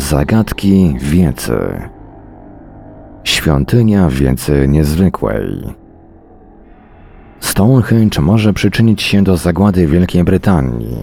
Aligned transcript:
Zagadki 0.00 0.96
wiedzy. 1.00 1.58
Świątynia 3.24 4.08
wiedzy 4.10 4.68
niezwykłej. 4.68 5.64
Stonehenge 7.40 8.20
może 8.20 8.52
przyczynić 8.52 9.02
się 9.02 9.24
do 9.24 9.36
zagłady 9.36 9.86
Wielkiej 9.86 10.24
Brytanii. 10.24 10.98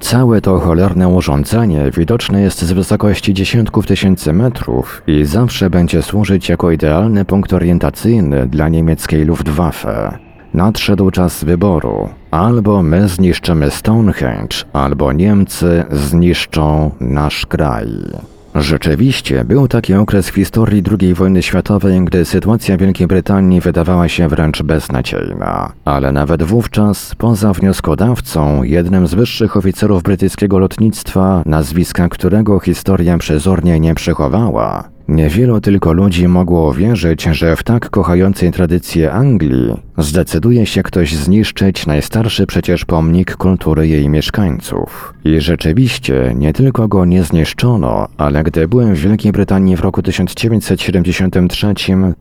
Całe 0.00 0.40
to 0.40 0.58
cholerne 0.58 1.08
urządzenie 1.08 1.90
widoczne 1.90 2.42
jest 2.42 2.62
z 2.62 2.72
wysokości 2.72 3.34
dziesiątków 3.34 3.86
tysięcy 3.86 4.32
metrów 4.32 5.02
i 5.06 5.24
zawsze 5.24 5.70
będzie 5.70 6.02
służyć 6.02 6.48
jako 6.48 6.70
idealny 6.70 7.24
punkt 7.24 7.52
orientacyjny 7.52 8.46
dla 8.46 8.68
niemieckiej 8.68 9.24
Luftwaffe. 9.24 10.18
Nadszedł 10.54 11.10
czas 11.10 11.44
wyboru. 11.44 12.08
Albo 12.30 12.82
my 12.82 13.08
zniszczymy 13.08 13.70
Stonehenge, 13.70 14.56
albo 14.72 15.12
Niemcy 15.12 15.84
zniszczą 15.90 16.90
nasz 17.00 17.46
kraj. 17.46 17.88
Rzeczywiście, 18.54 19.44
był 19.44 19.68
taki 19.68 19.94
okres 19.94 20.30
w 20.30 20.34
historii 20.34 20.82
II 21.00 21.14
wojny 21.14 21.42
światowej, 21.42 22.04
gdy 22.04 22.24
sytuacja 22.24 22.76
Wielkiej 22.76 23.06
Brytanii 23.06 23.60
wydawała 23.60 24.08
się 24.08 24.28
wręcz 24.28 24.62
beznadziejna. 24.62 25.72
Ale 25.84 26.12
nawet 26.12 26.42
wówczas, 26.42 27.14
poza 27.14 27.52
wnioskodawcą, 27.52 28.62
jednym 28.62 29.06
z 29.06 29.14
wyższych 29.14 29.56
oficerów 29.56 30.02
brytyjskiego 30.02 30.58
lotnictwa, 30.58 31.42
nazwiska 31.46 32.08
którego 32.08 32.60
historia 32.60 33.18
przezornie 33.18 33.80
nie 33.80 33.94
przechowała, 33.94 34.93
Niewielu 35.08 35.60
tylko 35.60 35.92
ludzi 35.92 36.28
mogło 36.28 36.74
wierzyć, 36.74 37.22
że 37.22 37.56
w 37.56 37.62
tak 37.62 37.90
kochającej 37.90 38.52
tradycję 38.52 39.12
Anglii 39.12 39.74
zdecyduje 39.98 40.66
się 40.66 40.82
ktoś 40.82 41.14
zniszczyć 41.14 41.86
najstarszy 41.86 42.46
przecież 42.46 42.84
pomnik 42.84 43.36
kultury 43.36 43.88
jej 43.88 44.08
mieszkańców. 44.08 45.14
I 45.24 45.40
rzeczywiście 45.40 46.34
nie 46.36 46.52
tylko 46.52 46.88
go 46.88 47.04
nie 47.04 47.22
zniszczono, 47.22 48.08
ale 48.16 48.42
gdy 48.42 48.68
byłem 48.68 48.94
w 48.94 48.98
Wielkiej 48.98 49.32
Brytanii 49.32 49.76
w 49.76 49.80
roku 49.80 50.02
1973, 50.02 51.74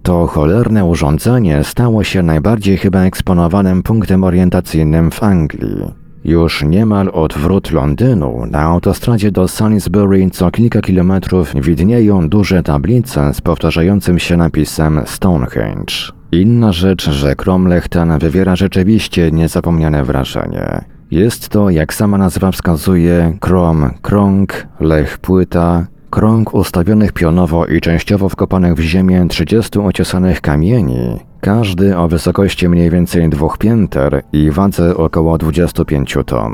to 0.04 0.28
cholerne 0.28 0.86
urządzenie 0.86 1.64
stało 1.64 2.04
się 2.04 2.24
najbardziej 2.24 2.78
chyba 2.78 3.04
eksponowanym 3.04 3.84
punktem 3.84 4.24
orientacyjnym 4.24 5.12
w 5.12 5.24
Anglii. 5.24 6.03
Już 6.26 6.64
niemal 6.64 7.10
od 7.14 7.34
wrót 7.34 7.72
Londynu 7.72 8.46
na 8.52 8.62
autostradzie 8.62 9.32
do 9.32 9.48
Salisbury 9.48 10.30
co 10.32 10.52
kilka 10.52 10.82
kilometrów 10.82 11.54
widnieją 11.56 12.30
duże 12.30 12.64
tablice 12.64 13.34
z 13.34 13.42
powtarzającym 13.42 14.20
się 14.20 14.38
napisem 14.38 15.02
Stonehenge. 15.06 15.94
Inna 16.32 16.72
rzecz, 16.72 17.10
że 17.10 17.36
Cromlech 17.36 17.88
ten 17.88 18.20
wywiera 18.20 18.56
rzeczywiście 18.56 19.32
niezapomniane 19.32 20.04
wrażenie. 20.04 20.86
Jest 21.12 21.50
to, 21.50 21.70
jak 21.70 21.94
sama 21.94 22.18
nazwa 22.18 22.52
wskazuje, 22.52 23.38
Krom 23.40 23.94
krąg, 24.02 24.68
lech 24.80 25.18
płyta, 25.18 25.88
krąg 26.14 26.54
ustawionych 26.54 27.12
pionowo 27.12 27.66
i 27.66 27.82
częściowo 27.82 28.30
wkopanych 28.30 28.74
w 28.74 28.80
ziemię 28.80 29.26
30 29.30 29.80
ociosanych 29.80 30.42
kamieni, 30.42 31.20
każdy 31.42 31.98
o 31.98 32.08
wysokości 32.08 32.70
mniej 32.70 32.90
więcej 32.90 33.30
dwóch 33.30 33.58
pięter 33.58 34.24
i 34.34 34.52
wadze 34.52 34.98
około 34.98 35.38
25 35.38 36.18
ton. 36.26 36.54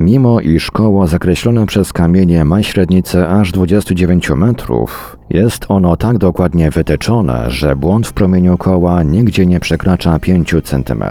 Mimo 0.00 0.40
iż 0.40 0.70
koło 0.70 1.06
zakreślone 1.06 1.66
przez 1.66 1.92
kamienie 1.92 2.44
ma 2.44 2.62
średnicę 2.62 3.28
aż 3.28 3.52
29 3.52 4.30
metrów, 4.30 5.16
jest 5.30 5.64
ono 5.68 5.96
tak 5.96 6.18
dokładnie 6.18 6.70
wytyczone, 6.70 7.50
że 7.50 7.76
błąd 7.76 8.06
w 8.06 8.12
promieniu 8.12 8.58
koła 8.58 9.02
nigdzie 9.02 9.46
nie 9.46 9.60
przekracza 9.60 10.18
5 10.18 10.54
cm. 10.64 11.04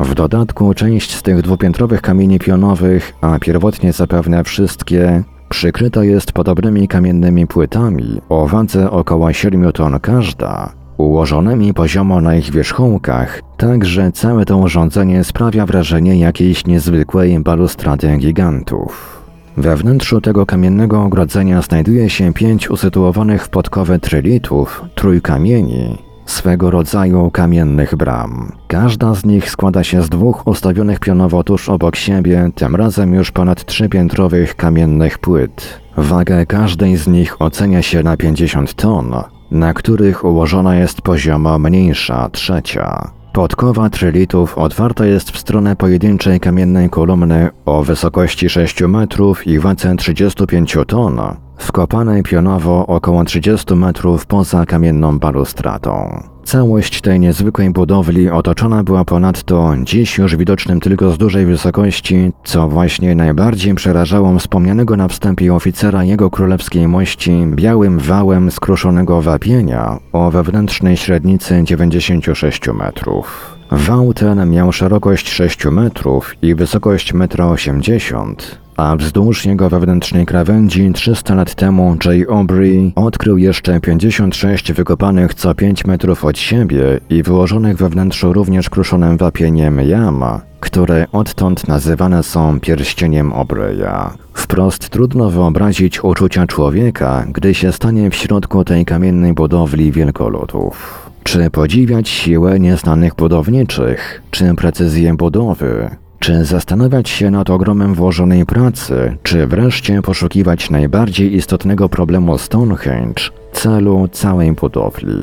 W 0.00 0.14
dodatku 0.14 0.74
część 0.74 1.16
z 1.16 1.22
tych 1.22 1.42
dwupiętrowych 1.42 2.02
kamieni 2.02 2.38
pionowych, 2.38 3.12
a 3.20 3.38
pierwotnie 3.38 3.92
zapewne 3.92 4.44
wszystkie, 4.44 5.22
przykryta 5.50 6.04
jest 6.04 6.32
podobnymi 6.32 6.88
kamiennymi 6.88 7.46
płytami 7.46 8.20
o 8.28 8.46
wadze 8.46 8.90
około 8.90 9.32
7 9.32 9.72
ton 9.72 10.00
każda, 10.00 10.72
ułożonymi 10.96 11.74
poziomo 11.74 12.20
na 12.20 12.36
ich 12.36 12.50
wierzchołkach, 12.50 13.40
tak 13.56 13.84
że 13.84 14.12
całe 14.12 14.44
to 14.44 14.56
urządzenie 14.56 15.24
sprawia 15.24 15.66
wrażenie 15.66 16.18
jakiejś 16.18 16.66
niezwykłej 16.66 17.40
balustrady 17.40 18.16
gigantów. 18.16 19.22
We 19.56 19.76
wnętrzu 19.76 20.20
tego 20.20 20.46
kamiennego 20.46 21.02
ogrodzenia 21.02 21.62
znajduje 21.62 22.10
się 22.10 22.32
pięć 22.32 22.70
usytuowanych 22.70 23.44
w 23.44 23.48
podkowę 23.48 23.98
trylitów, 23.98 24.84
trójkamieni, 24.94 26.09
swego 26.26 26.70
rodzaju 26.70 27.30
kamiennych 27.30 27.96
bram. 27.96 28.52
Każda 28.68 29.14
z 29.14 29.24
nich 29.24 29.50
składa 29.50 29.84
się 29.84 30.02
z 30.02 30.08
dwóch 30.08 30.46
ustawionych 30.46 31.00
pionowo 31.00 31.44
tuż 31.44 31.68
obok 31.68 31.96
siebie, 31.96 32.50
tym 32.54 32.76
razem 32.76 33.14
już 33.14 33.30
ponad 33.30 33.64
trzypiętrowych 33.64 34.56
kamiennych 34.56 35.18
płyt. 35.18 35.80
Wagę 35.96 36.46
każdej 36.46 36.96
z 36.96 37.08
nich 37.08 37.42
ocenia 37.42 37.82
się 37.82 38.02
na 38.02 38.16
50 38.16 38.74
ton, 38.74 39.14
na 39.50 39.74
których 39.74 40.24
ułożona 40.24 40.76
jest 40.76 41.02
poziomo 41.02 41.58
mniejsza, 41.58 42.28
trzecia. 42.32 43.19
Podkowa 43.32 43.90
trylitów 43.90 44.58
otwarta 44.58 45.06
jest 45.06 45.30
w 45.30 45.38
stronę 45.38 45.76
pojedynczej 45.76 46.40
kamiennej 46.40 46.90
kolumny 46.90 47.50
o 47.64 47.82
wysokości 47.82 48.48
6 48.48 48.82
metrów 48.82 49.46
i 49.46 49.58
wadze 49.58 49.96
35 49.96 50.76
ton, 50.86 51.20
wkopanej 51.58 52.22
pionowo 52.22 52.86
około 52.86 53.24
30 53.24 53.74
metrów 53.74 54.26
poza 54.26 54.66
kamienną 54.66 55.18
balustratą. 55.18 56.22
Całość 56.50 57.00
tej 57.00 57.20
niezwykłej 57.20 57.70
budowli 57.70 58.30
otoczona 58.30 58.84
była 58.84 59.04
ponadto 59.04 59.74
dziś 59.82 60.18
już 60.18 60.36
widocznym 60.36 60.80
tylko 60.80 61.12
z 61.12 61.18
dużej 61.18 61.46
wysokości, 61.46 62.32
co 62.44 62.68
właśnie 62.68 63.14
najbardziej 63.14 63.74
przerażało 63.74 64.38
wspomnianego 64.38 64.96
na 64.96 65.08
wstępie 65.08 65.54
oficera 65.54 66.04
jego 66.04 66.30
królewskiej 66.30 66.88
mości 66.88 67.46
białym 67.46 67.98
wałem 67.98 68.50
skruszonego 68.50 69.22
wapienia 69.22 69.98
o 70.12 70.30
wewnętrznej 70.30 70.96
średnicy 70.96 71.60
96 71.64 72.68
metrów. 72.68 73.49
Wał 73.72 74.14
ten 74.14 74.50
miał 74.50 74.72
szerokość 74.72 75.28
6 75.28 75.64
metrów 75.64 76.34
i 76.42 76.54
wysokość 76.54 77.14
1,80 77.14 78.20
m, 78.20 78.34
a 78.76 78.96
wzdłuż 78.96 79.44
jego 79.44 79.68
wewnętrznej 79.68 80.26
krawędzi 80.26 80.92
300 80.92 81.34
lat 81.34 81.54
temu 81.54 81.96
J. 82.04 82.30
Aubrey 82.30 82.92
odkrył 82.96 83.38
jeszcze 83.38 83.80
56 83.80 84.72
wykopanych 84.72 85.34
co 85.34 85.54
5 85.54 85.84
metrów 85.84 86.24
od 86.24 86.38
siebie 86.38 87.00
i 87.10 87.22
wyłożonych 87.22 87.76
we 87.76 87.88
wnętrzu 87.88 88.32
również 88.32 88.70
kruszonym 88.70 89.16
wapieniem 89.16 89.80
jam, 89.80 90.24
które 90.60 91.06
odtąd 91.12 91.68
nazywane 91.68 92.22
są 92.22 92.60
pierścieniem 92.60 93.32
Obreya. 93.32 94.10
Wprost 94.34 94.88
trudno 94.88 95.30
wyobrazić 95.30 96.04
uczucia 96.04 96.46
człowieka, 96.46 97.24
gdy 97.32 97.54
się 97.54 97.72
stanie 97.72 98.10
w 98.10 98.14
środku 98.14 98.64
tej 98.64 98.84
kamiennej 98.84 99.32
budowli 99.32 99.92
wielkolotów. 99.92 101.09
Czy 101.30 101.50
podziwiać 101.50 102.08
siłę 102.08 102.60
nieznanych 102.60 103.14
budowniczych, 103.14 104.22
czy 104.30 104.54
precyzję 104.54 105.14
budowy, 105.14 105.90
czy 106.18 106.44
zastanawiać 106.44 107.08
się 107.08 107.30
nad 107.30 107.50
ogromem 107.50 107.94
włożonej 107.94 108.46
pracy, 108.46 109.16
czy 109.22 109.46
wreszcie 109.46 110.02
poszukiwać 110.02 110.70
najbardziej 110.70 111.34
istotnego 111.34 111.88
problemu 111.88 112.38
Stonehenge, 112.38 113.22
celu 113.52 114.08
całej 114.12 114.52
budowli. 114.52 115.16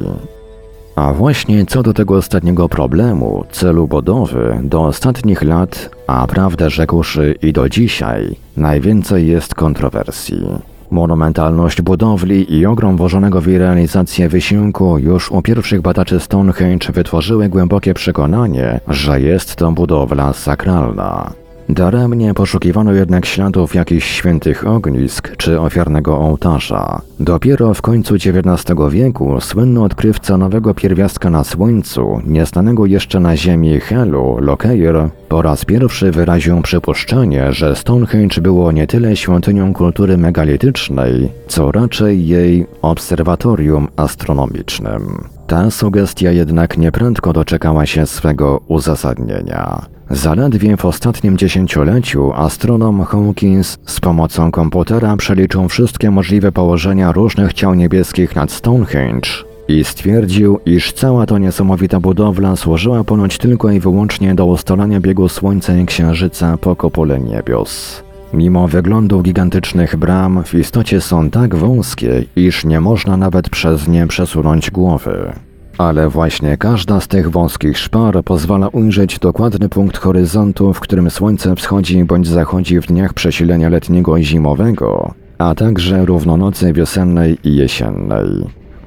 A 0.95 1.13
właśnie 1.13 1.65
co 1.65 1.83
do 1.83 1.93
tego 1.93 2.15
ostatniego 2.15 2.69
problemu, 2.69 3.45
celu 3.51 3.87
budowy, 3.87 4.59
do 4.63 4.83
ostatnich 4.83 5.41
lat, 5.41 5.89
a 6.07 6.27
prawdę 6.27 6.69
rzekłszy 6.69 7.35
i 7.41 7.53
do 7.53 7.69
dzisiaj, 7.69 8.35
najwięcej 8.57 9.27
jest 9.27 9.55
kontrowersji. 9.55 10.76
Monumentalność 10.91 11.81
budowli 11.81 12.53
i 12.57 12.65
ogrom 12.65 12.97
włożonego 12.97 13.41
w 13.41 13.47
jej 13.47 13.57
realizację 13.57 14.29
wysiłku 14.29 14.97
już 14.97 15.31
u 15.31 15.41
pierwszych 15.41 15.81
badaczy 15.81 16.19
Stonehenge 16.19 16.91
wytworzyły 16.93 17.49
głębokie 17.49 17.93
przekonanie, 17.93 18.79
że 18.87 19.21
jest 19.21 19.55
to 19.55 19.71
budowla 19.71 20.33
sakralna. 20.33 21.46
Daremnie 21.69 22.33
poszukiwano 22.33 22.93
jednak 22.93 23.25
śladów 23.25 23.75
jakichś 23.75 24.11
świętych 24.11 24.67
ognisk 24.67 25.37
czy 25.37 25.61
ofiarnego 25.61 26.19
ołtarza. 26.19 27.01
Dopiero 27.19 27.73
w 27.73 27.81
końcu 27.81 28.15
XIX 28.15 28.79
wieku 28.89 29.41
słynny 29.41 29.83
odkrywca 29.83 30.37
nowego 30.37 30.73
pierwiastka 30.73 31.29
na 31.29 31.43
Słońcu, 31.43 32.21
nieznanego 32.25 32.85
jeszcze 32.85 33.19
na 33.19 33.37
Ziemi 33.37 33.79
Helu, 33.79 34.37
Lockyer, 34.39 35.09
po 35.29 35.41
raz 35.41 35.65
pierwszy 35.65 36.11
wyraził 36.11 36.61
przypuszczenie, 36.61 37.53
że 37.53 37.75
Stonehenge 37.75 38.41
było 38.41 38.71
nie 38.71 38.87
tyle 38.87 39.15
świątynią 39.15 39.73
kultury 39.73 40.17
megalitycznej, 40.17 41.29
co 41.47 41.71
raczej 41.71 42.27
jej 42.27 42.67
obserwatorium 42.81 43.87
astronomicznym. 43.95 45.23
Ta 45.47 45.71
sugestia 45.71 46.31
jednak 46.31 46.77
nieprędko 46.77 47.33
doczekała 47.33 47.85
się 47.85 48.05
swego 48.05 48.61
uzasadnienia. 48.67 49.96
Zaledwie 50.09 50.77
w 50.77 50.85
ostatnim 50.85 51.37
dziesięcioleciu 51.37 52.33
astronom 52.33 53.03
Hawkins 53.03 53.77
z 53.85 53.99
pomocą 53.99 54.51
komputera 54.51 55.17
przeliczył 55.17 55.69
wszystkie 55.69 56.11
możliwe 56.11 56.51
położenia 56.51 57.11
różnych 57.11 57.53
ciał 57.53 57.73
niebieskich 57.73 58.35
nad 58.35 58.51
Stonehenge 58.51 59.29
i 59.67 59.83
stwierdził, 59.83 60.59
iż 60.65 60.93
cała 60.93 61.25
ta 61.25 61.37
niesamowita 61.37 61.99
budowla 61.99 62.55
służyła 62.55 63.03
ponoć 63.03 63.37
tylko 63.37 63.71
i 63.71 63.79
wyłącznie 63.79 64.35
do 64.35 64.45
ustalania 64.45 64.99
biegu 64.99 65.29
Słońca 65.29 65.77
i 65.77 65.85
Księżyca 65.85 66.57
po 66.57 66.75
kopule 66.75 67.19
niebios. 67.19 68.03
Mimo 68.33 68.67
wyglądu 68.67 69.21
gigantycznych 69.21 69.95
bram, 69.95 70.43
w 70.43 70.53
istocie 70.53 71.01
są 71.01 71.29
tak 71.29 71.55
wąskie, 71.55 72.25
iż 72.35 72.65
nie 72.65 72.81
można 72.81 73.17
nawet 73.17 73.49
przez 73.49 73.87
nie 73.87 74.07
przesunąć 74.07 74.71
głowy. 74.71 75.33
Ale 75.77 76.09
właśnie 76.09 76.57
każda 76.57 76.99
z 76.99 77.07
tych 77.07 77.31
wąskich 77.31 77.77
szpar 77.77 78.23
pozwala 78.23 78.67
ujrzeć 78.67 79.19
dokładny 79.19 79.69
punkt 79.69 79.97
horyzontu, 79.97 80.73
w 80.73 80.79
którym 80.79 81.09
słońce 81.09 81.55
wschodzi 81.55 82.05
bądź 82.05 82.27
zachodzi 82.27 82.79
w 82.79 82.85
dniach 82.85 83.13
przesilenia 83.13 83.69
letniego 83.69 84.17
i 84.17 84.23
zimowego, 84.23 85.13
a 85.37 85.55
także 85.55 86.05
równonocy 86.05 86.73
wiosennej 86.73 87.37
i 87.43 87.55
jesiennej. 87.55 88.27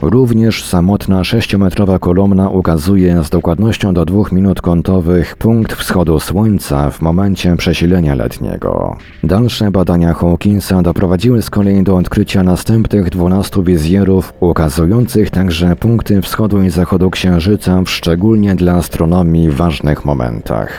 Również 0.02 0.64
samotna 0.64 1.24
sześciometrowa 1.24 1.98
kolumna 1.98 2.50
ukazuje 2.50 3.24
z 3.24 3.30
dokładnością 3.30 3.94
do 3.94 4.04
dwóch 4.04 4.32
minut 4.32 4.60
kątowych 4.60 5.36
punkt 5.36 5.72
wschodu 5.72 6.20
słońca 6.20 6.90
w 6.90 7.00
momencie 7.00 7.56
przesilenia 7.56 8.14
letniego. 8.14 8.96
Dalsze 9.24 9.70
badania 9.70 10.14
Hawkinsa 10.14 10.82
doprowadziły 10.82 11.42
z 11.42 11.50
kolei 11.50 11.82
do 11.82 11.96
odkrycia 11.96 12.42
następnych 12.42 13.10
12 13.10 13.62
wizjerów 13.62 14.34
ukazujących 14.40 15.30
także 15.30 15.76
punkty 15.76 16.22
wschodu 16.22 16.62
i 16.62 16.70
zachodu 16.70 17.10
księżyca 17.10 17.82
w 17.82 17.90
szczególnie 17.90 18.54
dla 18.54 18.74
astronomii 18.74 19.50
ważnych 19.50 20.04
momentach. 20.04 20.72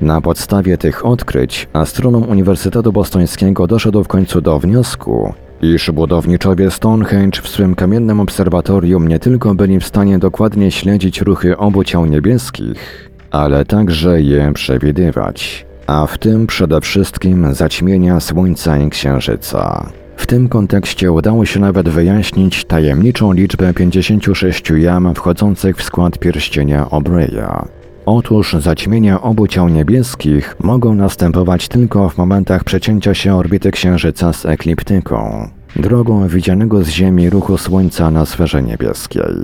Na 0.00 0.20
podstawie 0.20 0.78
tych 0.78 1.06
odkryć 1.06 1.68
astronom 1.72 2.28
Uniwersytetu 2.28 2.92
Bostońskiego 2.92 3.66
doszedł 3.66 4.04
w 4.04 4.08
końcu 4.08 4.40
do 4.40 4.58
wniosku, 4.58 5.34
iż 5.62 5.90
budowniczowie 5.90 6.70
Stonehenge 6.70 7.42
w 7.42 7.48
swym 7.48 7.74
kamiennym 7.74 8.20
obserwatorium 8.20 9.08
nie 9.08 9.18
tylko 9.18 9.54
byli 9.54 9.80
w 9.80 9.86
stanie 9.86 10.18
dokładnie 10.18 10.70
śledzić 10.70 11.20
ruchy 11.20 11.56
obu 11.56 11.84
ciał 11.84 12.06
niebieskich, 12.06 13.10
ale 13.30 13.64
także 13.64 14.22
je 14.22 14.52
przewidywać, 14.52 15.66
a 15.86 16.06
w 16.06 16.18
tym 16.18 16.46
przede 16.46 16.80
wszystkim 16.80 17.54
zaćmienia 17.54 18.20
Słońca 18.20 18.78
i 18.78 18.90
Księżyca. 18.90 19.90
W 20.16 20.26
tym 20.26 20.48
kontekście 20.48 21.12
udało 21.12 21.46
się 21.46 21.60
nawet 21.60 21.88
wyjaśnić 21.88 22.64
tajemniczą 22.64 23.32
liczbę 23.32 23.74
56 23.74 24.70
jam 24.70 25.14
wchodzących 25.14 25.76
w 25.76 25.82
skład 25.82 26.18
pierścienia 26.18 26.90
Obreya. 26.90 27.79
Otóż 28.06 28.56
zaćmienia 28.58 29.22
obu 29.22 29.46
ciał 29.46 29.68
niebieskich 29.68 30.56
mogą 30.60 30.94
następować 30.94 31.68
tylko 31.68 32.08
w 32.08 32.18
momentach 32.18 32.64
przecięcia 32.64 33.14
się 33.14 33.36
orbity 33.36 33.70
Księżyca 33.70 34.32
z 34.32 34.46
ekliptyką, 34.46 35.48
drogą 35.76 36.28
widzianego 36.28 36.84
z 36.84 36.88
Ziemi 36.88 37.30
ruchu 37.30 37.58
Słońca 37.58 38.10
na 38.10 38.26
sferze 38.26 38.62
niebieskiej. 38.62 39.34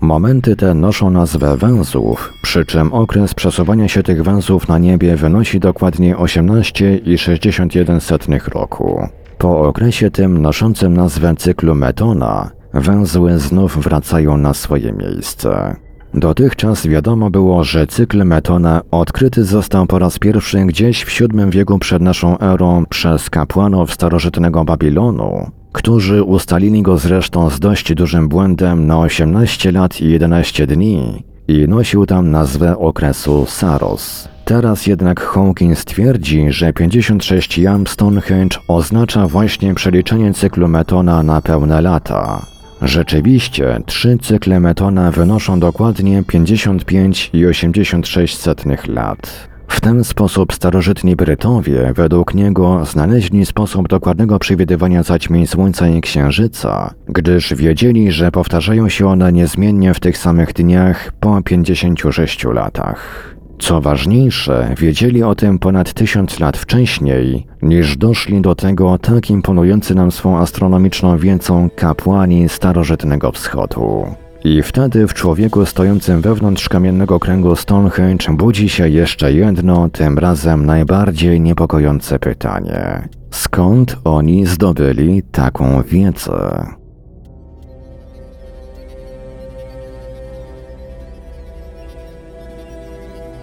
Momenty 0.00 0.56
te 0.56 0.74
noszą 0.74 1.10
nazwę 1.10 1.56
węzłów, 1.56 2.32
przy 2.42 2.64
czym 2.64 2.92
okres 2.92 3.34
przesuwania 3.34 3.88
się 3.88 4.02
tych 4.02 4.22
węzłów 4.22 4.68
na 4.68 4.78
niebie 4.78 5.16
wynosi 5.16 5.60
dokładnie 5.60 6.16
18,61 6.16 8.48
roku. 8.48 9.08
Po 9.38 9.60
okresie 9.60 10.10
tym 10.10 10.42
noszącym 10.42 10.96
nazwę 10.96 11.34
cyklu 11.36 11.74
Metona, 11.74 12.50
węzły 12.74 13.38
znów 13.38 13.78
wracają 13.78 14.36
na 14.36 14.54
swoje 14.54 14.92
miejsce. 14.92 15.76
Dotychczas 16.16 16.86
wiadomo 16.86 17.30
było, 17.30 17.64
że 17.64 17.86
cykl 17.86 18.24
Metona 18.24 18.82
odkryty 18.90 19.44
został 19.44 19.86
po 19.86 19.98
raz 19.98 20.18
pierwszy 20.18 20.58
gdzieś 20.58 21.02
w 21.04 21.20
VII 21.20 21.50
wieku 21.50 21.78
przed 21.78 22.02
naszą 22.02 22.38
erą 22.38 22.84
przez 22.86 23.30
kapłanów 23.30 23.94
starożytnego 23.94 24.64
Babilonu, 24.64 25.50
którzy 25.72 26.22
ustalili 26.22 26.82
go 26.82 26.98
zresztą 26.98 27.50
z 27.50 27.60
dość 27.60 27.94
dużym 27.94 28.28
błędem 28.28 28.86
na 28.86 28.98
18 28.98 29.72
lat 29.72 30.00
i 30.00 30.08
11 30.08 30.66
dni 30.66 31.22
i 31.48 31.68
nosił 31.68 32.06
tam 32.06 32.30
nazwę 32.30 32.78
okresu 32.78 33.46
Saros. 33.46 34.28
Teraz 34.44 34.86
jednak 34.86 35.20
Hawkins 35.20 35.84
twierdzi, 35.84 36.46
że 36.52 36.72
56 36.72 37.58
jam 37.58 37.86
Stonehenge 37.86 38.58
oznacza 38.68 39.26
właśnie 39.26 39.74
przeliczenie 39.74 40.34
cyklu 40.34 40.68
Metona 40.68 41.22
na 41.22 41.40
pełne 41.40 41.80
lata. 41.80 42.55
Rzeczywiście, 42.82 43.80
trzy 43.86 44.18
cykle 44.18 44.60
Metona 44.60 45.10
wynoszą 45.10 45.60
dokładnie 45.60 46.22
55,86 46.22 48.88
lat. 48.88 49.48
W 49.68 49.80
ten 49.80 50.04
sposób 50.04 50.52
starożytni 50.52 51.16
Brytowie 51.16 51.92
według 51.94 52.34
niego 52.34 52.84
znaleźli 52.84 53.46
sposób 53.46 53.88
dokładnego 53.88 54.38
przewidywania 54.38 55.02
zaćmień 55.02 55.46
Słońca 55.46 55.88
i 55.88 56.00
Księżyca, 56.00 56.94
gdyż 57.08 57.54
wiedzieli, 57.54 58.12
że 58.12 58.30
powtarzają 58.30 58.88
się 58.88 59.08
one 59.08 59.32
niezmiennie 59.32 59.94
w 59.94 60.00
tych 60.00 60.18
samych 60.18 60.52
dniach 60.52 61.12
po 61.20 61.42
56 61.42 62.44
latach. 62.44 63.35
Co 63.58 63.80
ważniejsze, 63.80 64.74
wiedzieli 64.78 65.22
o 65.22 65.34
tym 65.34 65.58
ponad 65.58 65.92
tysiąc 65.92 66.40
lat 66.40 66.56
wcześniej, 66.56 67.46
niż 67.62 67.96
doszli 67.96 68.40
do 68.40 68.54
tego 68.54 68.98
tak 68.98 69.30
imponujący 69.30 69.94
nam 69.94 70.12
swą 70.12 70.38
astronomiczną 70.38 71.18
wiedzą 71.18 71.68
kapłani 71.76 72.48
starożytnego 72.48 73.32
wschodu. 73.32 74.06
I 74.44 74.62
wtedy 74.62 75.06
w 75.06 75.14
człowieku 75.14 75.66
stojącym 75.66 76.20
wewnątrz 76.20 76.68
kamiennego 76.68 77.20
kręgu 77.20 77.56
Stonehenge 77.56 78.26
budzi 78.30 78.68
się 78.68 78.88
jeszcze 78.88 79.32
jedno, 79.32 79.88
tym 79.88 80.18
razem 80.18 80.66
najbardziej 80.66 81.40
niepokojące 81.40 82.18
pytanie. 82.18 83.08
Skąd 83.30 83.96
oni 84.04 84.46
zdobyli 84.46 85.22
taką 85.22 85.82
wiedzę? 85.82 86.66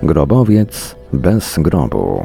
Grobowiec 0.03 0.95
bez 1.13 1.55
grobu. 1.59 2.23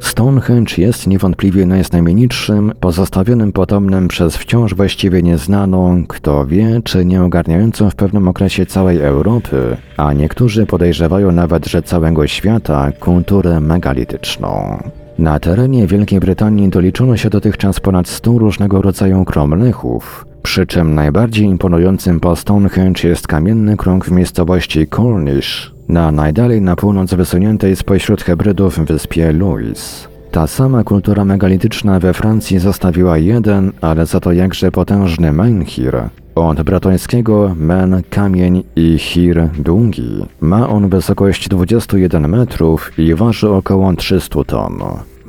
Stonehenge 0.00 0.74
jest 0.78 1.06
niewątpliwie 1.06 1.66
najznamienitszym, 1.66 2.72
pozostawionym 2.80 3.52
potomnym 3.52 4.08
przez 4.08 4.36
wciąż 4.36 4.74
właściwie 4.74 5.22
nieznaną, 5.22 6.04
kto 6.08 6.46
wie, 6.46 6.80
czy 6.84 7.04
nie 7.04 7.22
ogarniającą 7.22 7.90
w 7.90 7.94
pewnym 7.94 8.28
okresie 8.28 8.66
całej 8.66 9.00
Europy, 9.00 9.76
a 9.96 10.12
niektórzy 10.12 10.66
podejrzewają 10.66 11.32
nawet, 11.32 11.66
że 11.66 11.82
całego 11.82 12.26
świata, 12.26 12.92
kulturę 13.00 13.60
megalityczną. 13.60 14.82
Na 15.18 15.40
terenie 15.40 15.86
Wielkiej 15.86 16.20
Brytanii 16.20 16.68
doliczono 16.68 17.16
się 17.16 17.30
dotychczas 17.30 17.80
ponad 17.80 18.08
100 18.08 18.38
różnego 18.38 18.82
rodzaju 18.82 19.24
kromlechów, 19.24 20.26
przy 20.42 20.66
czym 20.66 20.94
najbardziej 20.94 21.46
imponującym 21.46 22.20
po 22.20 22.36
Stonehenge 22.36 23.08
jest 23.08 23.26
kamienny 23.26 23.76
krąg 23.76 24.04
w 24.04 24.10
miejscowości 24.10 24.86
Cornish, 24.86 25.71
na 25.92 26.12
najdalej 26.12 26.62
na 26.62 26.76
północ 26.76 27.14
wysuniętej 27.14 27.76
spośród 27.76 28.22
hybrydów 28.22 28.78
wyspie 28.78 29.32
Louis. 29.32 30.08
Ta 30.30 30.46
sama 30.46 30.84
kultura 30.84 31.24
megalityczna 31.24 32.00
we 32.00 32.14
Francji 32.14 32.58
zostawiła 32.58 33.18
jeden, 33.18 33.72
ale 33.80 34.06
za 34.06 34.20
to 34.20 34.32
jakże 34.32 34.70
potężny 34.70 35.32
menhir. 35.32 36.02
Od 36.34 36.62
bratońskiego 36.62 37.54
men 37.56 38.02
kamień 38.10 38.62
i 38.76 38.98
hir 38.98 39.48
długi. 39.58 40.26
Ma 40.40 40.68
on 40.68 40.88
wysokość 40.88 41.48
21 41.48 42.28
metrów 42.28 42.98
i 42.98 43.14
waży 43.14 43.48
około 43.48 43.92
300 43.92 44.44
ton. 44.44 44.82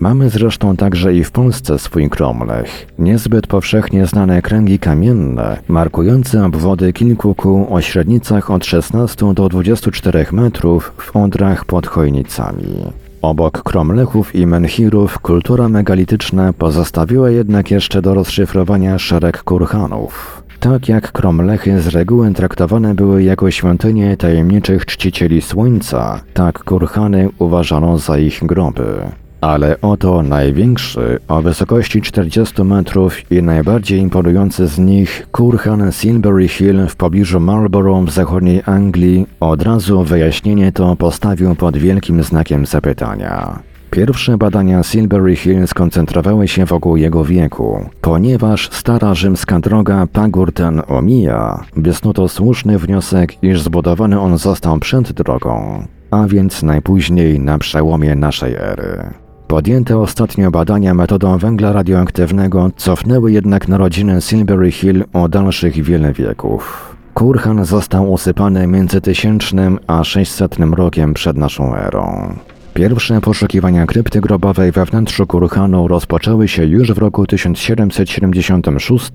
Mamy 0.03 0.29
zresztą 0.29 0.75
także 0.75 1.13
i 1.13 1.24
w 1.24 1.31
Polsce 1.31 1.79
swój 1.79 2.10
kromlech, 2.10 2.88
niezbyt 3.00 3.48
powszechnie 3.48 4.05
znane 4.05 4.41
kręgi 4.41 4.79
kamienne, 4.79 5.57
markujące 5.67 6.45
obwody 6.45 6.93
kilku 6.93 7.36
kół 7.36 7.67
o 7.69 7.81
średnicach 7.81 8.51
od 8.51 8.65
16 8.65 9.33
do 9.33 9.50
24 9.50 10.25
metrów 10.31 10.93
w 10.98 11.15
Odrach 11.15 11.65
pod 11.65 11.88
Chojnicami. 11.88 12.83
Obok 13.22 13.63
kromlechów 13.63 14.36
i 14.36 14.48
menhirów 14.48 15.19
kultura 15.19 15.69
megalityczna 15.69 16.53
pozostawiła 16.53 17.29
jednak 17.29 17.72
jeszcze 17.72 18.01
do 18.01 18.13
rozszyfrowania 18.13 19.00
szereg 19.00 19.43
kurhanów. 19.43 20.43
Tak 20.60 20.89
jak 20.89 21.12
kromlechy 21.12 21.81
z 21.81 21.88
reguły 21.88 22.33
traktowane 22.33 22.95
były 22.95 23.24
jako 23.24 23.51
świątynie 23.51 24.17
tajemniczych 24.17 24.86
czcicieli 24.86 25.41
słońca, 25.41 26.19
tak 26.33 26.63
kurhany 26.63 27.29
uważano 27.39 27.98
za 27.98 28.17
ich 28.17 28.45
groby. 28.45 29.23
Ale 29.43 29.81
oto 29.81 30.21
największy, 30.21 31.19
o 31.27 31.41
wysokości 31.41 32.01
40 32.01 32.63
metrów 32.63 33.31
i 33.31 33.43
najbardziej 33.43 34.00
imponujący 34.00 34.67
z 34.67 34.79
nich, 34.79 35.27
kurhan 35.31 35.91
Silbury 35.91 36.47
Hill 36.47 36.88
w 36.88 36.95
pobliżu 36.95 37.39
Marlborough 37.39 38.09
w 38.09 38.12
zachodniej 38.12 38.62
Anglii, 38.65 39.27
od 39.39 39.62
razu 39.62 40.03
wyjaśnienie 40.03 40.71
to 40.71 40.95
postawił 40.95 41.55
pod 41.55 41.77
wielkim 41.77 42.23
znakiem 42.23 42.65
zapytania. 42.65 43.59
Pierwsze 43.91 44.38
badania 44.38 44.83
Silbury 44.83 45.35
Hill 45.35 45.67
skoncentrowały 45.67 46.47
się 46.47 46.65
wokół 46.65 46.97
jego 46.97 47.25
wieku, 47.25 47.89
ponieważ 48.01 48.69
stara 48.71 49.13
rzymska 49.13 49.59
droga 49.59 50.07
pagór 50.13 50.53
ten 50.53 50.81
omija, 50.88 51.63
wysnuto 51.75 52.27
słuszny 52.27 52.77
wniosek, 52.79 53.43
iż 53.43 53.62
zbudowany 53.62 54.19
on 54.19 54.38
został 54.38 54.79
przed 54.79 55.12
drogą, 55.12 55.83
a 56.12 56.27
więc 56.27 56.63
najpóźniej 56.63 57.39
na 57.39 57.57
przełomie 57.57 58.15
naszej 58.15 58.55
ery. 58.55 59.23
Podjęte 59.53 59.98
ostatnio 59.98 60.51
badania 60.51 60.93
metodą 60.93 61.38
węgla 61.38 61.74
radioaktywnego 61.74 62.72
cofnęły 62.75 63.31
jednak 63.31 63.67
narodziny 63.67 64.22
Silbury 64.22 64.72
Hill 64.72 65.03
o 65.13 65.29
dalszych 65.29 65.83
wiele 65.83 66.13
wieków. 66.13 66.95
Kurhan 67.13 67.65
został 67.65 68.12
usypany 68.12 68.67
między 68.67 69.01
1000 69.01 69.51
a 69.88 70.03
600 70.03 70.57
rokiem 70.60 71.13
przed 71.13 71.38
naszą 71.38 71.75
erą. 71.75 72.36
Pierwsze 72.74 73.22
poszukiwania 73.22 73.86
krypty 73.86 74.22
grobowej 74.22 74.72
we 74.72 74.86
wnętrzu 74.86 75.27
Kurhanu 75.27 75.88
rozpoczęły 75.88 76.48
się 76.48 76.65
już 76.65 76.91
w 76.91 76.98
roku 76.98 77.27
1776, 77.27 79.12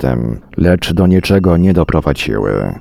lecz 0.57 0.93
do 0.93 1.07
niczego 1.07 1.57
nie 1.57 1.73
doprowadziły. 1.73 2.75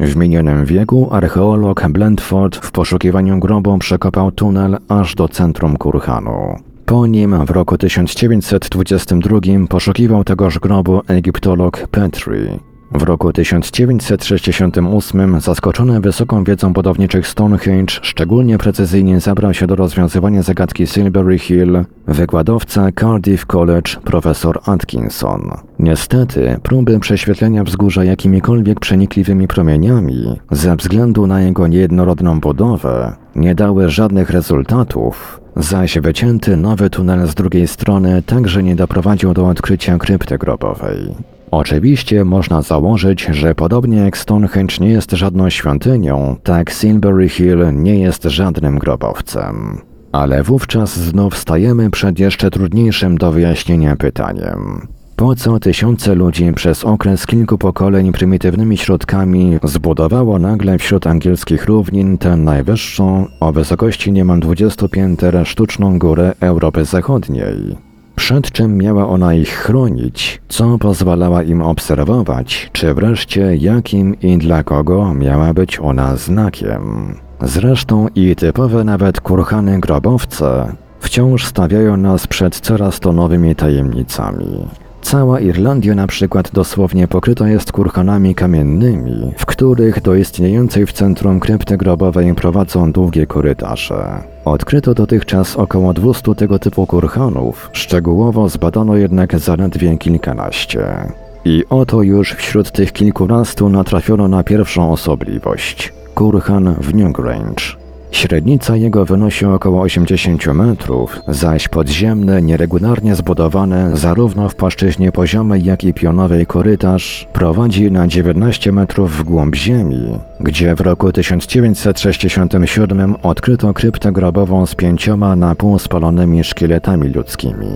W 0.00 0.16
minionym 0.16 0.64
wieku 0.64 1.08
archeolog 1.10 1.88
Blendford 1.88 2.56
w 2.56 2.70
poszukiwaniu 2.70 3.38
grobu 3.38 3.78
przekopał 3.78 4.32
tunel 4.32 4.78
aż 4.88 5.14
do 5.14 5.28
centrum 5.28 5.76
Kurhanu. 5.76 6.71
Po 6.86 7.06
nim 7.06 7.46
w 7.46 7.50
roku 7.50 7.78
1922 7.78 9.40
poszukiwał 9.68 10.24
tegoż 10.24 10.58
grobu 10.58 11.00
egiptolog 11.08 11.88
Petrie. 11.90 12.58
W 12.94 13.02
roku 13.02 13.32
1968 13.32 15.40
zaskoczony 15.40 16.00
wysoką 16.00 16.44
wiedzą 16.44 16.72
budowniczych 16.72 17.26
Stonehenge 17.26 17.94
szczególnie 18.02 18.58
precyzyjnie 18.58 19.20
zabrał 19.20 19.54
się 19.54 19.66
do 19.66 19.76
rozwiązywania 19.76 20.42
zagadki 20.42 20.86
Silbury 20.86 21.38
Hill 21.38 21.84
wykładowca 22.06 22.88
Cardiff 23.00 23.46
College 23.46 23.92
profesor 24.04 24.60
Atkinson. 24.66 25.50
Niestety 25.78 26.56
próby 26.62 27.00
prześwietlenia 27.00 27.64
wzgórza 27.64 28.04
jakimikolwiek 28.04 28.80
przenikliwymi 28.80 29.48
promieniami 29.48 30.40
ze 30.50 30.76
względu 30.76 31.26
na 31.26 31.40
jego 31.40 31.66
niejednorodną 31.66 32.40
budowę 32.40 33.16
nie 33.36 33.54
dały 33.54 33.88
żadnych 33.88 34.30
rezultatów, 34.30 35.41
zaś 35.56 35.98
wycięty 35.98 36.56
nowy 36.56 36.90
tunel 36.90 37.26
z 37.26 37.34
drugiej 37.34 37.68
strony 37.68 38.22
także 38.26 38.62
nie 38.62 38.76
doprowadził 38.76 39.34
do 39.34 39.48
odkrycia 39.48 39.98
krypty 39.98 40.38
grobowej. 40.38 41.14
Oczywiście 41.50 42.24
można 42.24 42.62
założyć, 42.62 43.26
że 43.30 43.54
podobnie 43.54 43.96
jak 43.96 44.18
Stonehenge 44.18 44.74
nie 44.80 44.88
jest 44.88 45.10
żadną 45.10 45.50
świątynią, 45.50 46.36
tak 46.42 46.70
Silbury 46.70 47.28
Hill 47.28 47.58
nie 47.72 47.98
jest 47.98 48.24
żadnym 48.24 48.78
grobowcem. 48.78 49.80
Ale 50.12 50.42
wówczas 50.42 50.96
znów 50.96 51.36
stajemy 51.36 51.90
przed 51.90 52.18
jeszcze 52.18 52.50
trudniejszym 52.50 53.18
do 53.18 53.32
wyjaśnienia 53.32 53.96
pytaniem. 53.96 54.88
Po 55.22 55.34
co 55.34 55.60
tysiące 55.60 56.14
ludzi 56.14 56.52
przez 56.52 56.84
okres 56.84 57.26
kilku 57.26 57.58
pokoleń 57.58 58.12
prymitywnymi 58.12 58.78
środkami 58.78 59.58
zbudowało 59.64 60.38
nagle 60.38 60.78
wśród 60.78 61.06
angielskich 61.06 61.64
równin 61.64 62.18
tę 62.18 62.36
najwyższą, 62.36 63.26
o 63.40 63.52
wysokości 63.52 64.12
niemal 64.12 64.40
20 64.40 64.88
pięter, 64.88 65.46
sztuczną 65.46 65.98
górę 65.98 66.32
Europy 66.40 66.84
Zachodniej? 66.84 67.76
przed 68.16 68.52
czym 68.52 68.76
miała 68.76 69.08
ona 69.08 69.34
ich 69.34 69.48
chronić, 69.48 70.42
co 70.48 70.78
pozwalała 70.78 71.42
im 71.42 71.62
obserwować, 71.62 72.70
czy 72.72 72.94
wreszcie 72.94 73.56
jakim 73.56 74.20
i 74.20 74.38
dla 74.38 74.62
kogo 74.62 75.14
miała 75.14 75.54
być 75.54 75.80
ona 75.80 76.16
znakiem. 76.16 77.14
Zresztą 77.40 78.08
i 78.14 78.36
typowe 78.36 78.84
nawet 78.84 79.20
kurhany 79.20 79.80
grobowce 79.80 80.72
wciąż 81.00 81.46
stawiają 81.46 81.96
nas 81.96 82.26
przed 82.26 82.60
coraz 82.60 83.00
to 83.00 83.12
nowymi 83.12 83.54
tajemnicami. 83.54 84.66
Cała 85.02 85.40
Irlandia 85.40 85.94
na 85.94 86.06
przykład 86.06 86.50
dosłownie 86.52 87.08
pokryta 87.08 87.48
jest 87.48 87.72
kurhanami 87.72 88.34
kamiennymi, 88.34 89.32
w 89.38 89.46
których 89.46 90.02
do 90.02 90.14
istniejącej 90.14 90.86
w 90.86 90.92
centrum 90.92 91.40
krypty 91.40 91.76
grobowej 91.76 92.34
prowadzą 92.34 92.92
długie 92.92 93.26
korytarze. 93.26 94.22
Odkryto 94.44 94.94
dotychczas 94.94 95.56
około 95.56 95.94
200 95.94 96.34
tego 96.34 96.58
typu 96.58 96.86
kurhanów, 96.86 97.70
szczegółowo 97.72 98.48
zbadano 98.48 98.96
jednak 98.96 99.38
zaledwie 99.38 99.98
kilkanaście. 99.98 101.12
I 101.44 101.64
oto 101.70 102.02
już 102.02 102.32
wśród 102.32 102.70
tych 102.70 102.92
kilkunastu 102.92 103.68
natrafiono 103.68 104.28
na 104.28 104.44
pierwszą 104.44 104.92
osobliwość– 104.92 105.92
kurhan 106.14 106.74
w 106.80 106.94
Newgrange. 106.94 107.81
Średnica 108.12 108.76
jego 108.76 109.04
wynosi 109.04 109.44
około 109.44 109.82
80 109.82 110.46
metrów, 110.46 111.20
zaś 111.28 111.68
podziemny, 111.68 112.42
nieregularnie 112.42 113.14
zbudowany 113.14 113.96
zarówno 113.96 114.48
w 114.48 114.54
płaszczyźnie 114.54 115.12
poziomej, 115.12 115.64
jak 115.64 115.84
i 115.84 115.94
pionowej 115.94 116.46
korytarz 116.46 117.28
prowadzi 117.32 117.90
na 117.90 118.08
19 118.08 118.72
metrów 118.72 119.18
w 119.18 119.22
głąb 119.22 119.56
ziemi, 119.56 120.18
gdzie 120.40 120.74
w 120.74 120.80
roku 120.80 121.12
1967 121.12 123.16
odkryto 123.22 123.74
kryptę 123.74 124.12
grobową 124.12 124.66
z 124.66 124.74
pięcioma 124.74 125.36
na 125.36 125.54
pół 125.54 125.78
spalonymi 125.78 126.44
szkieletami 126.44 127.08
ludzkimi. 127.08 127.66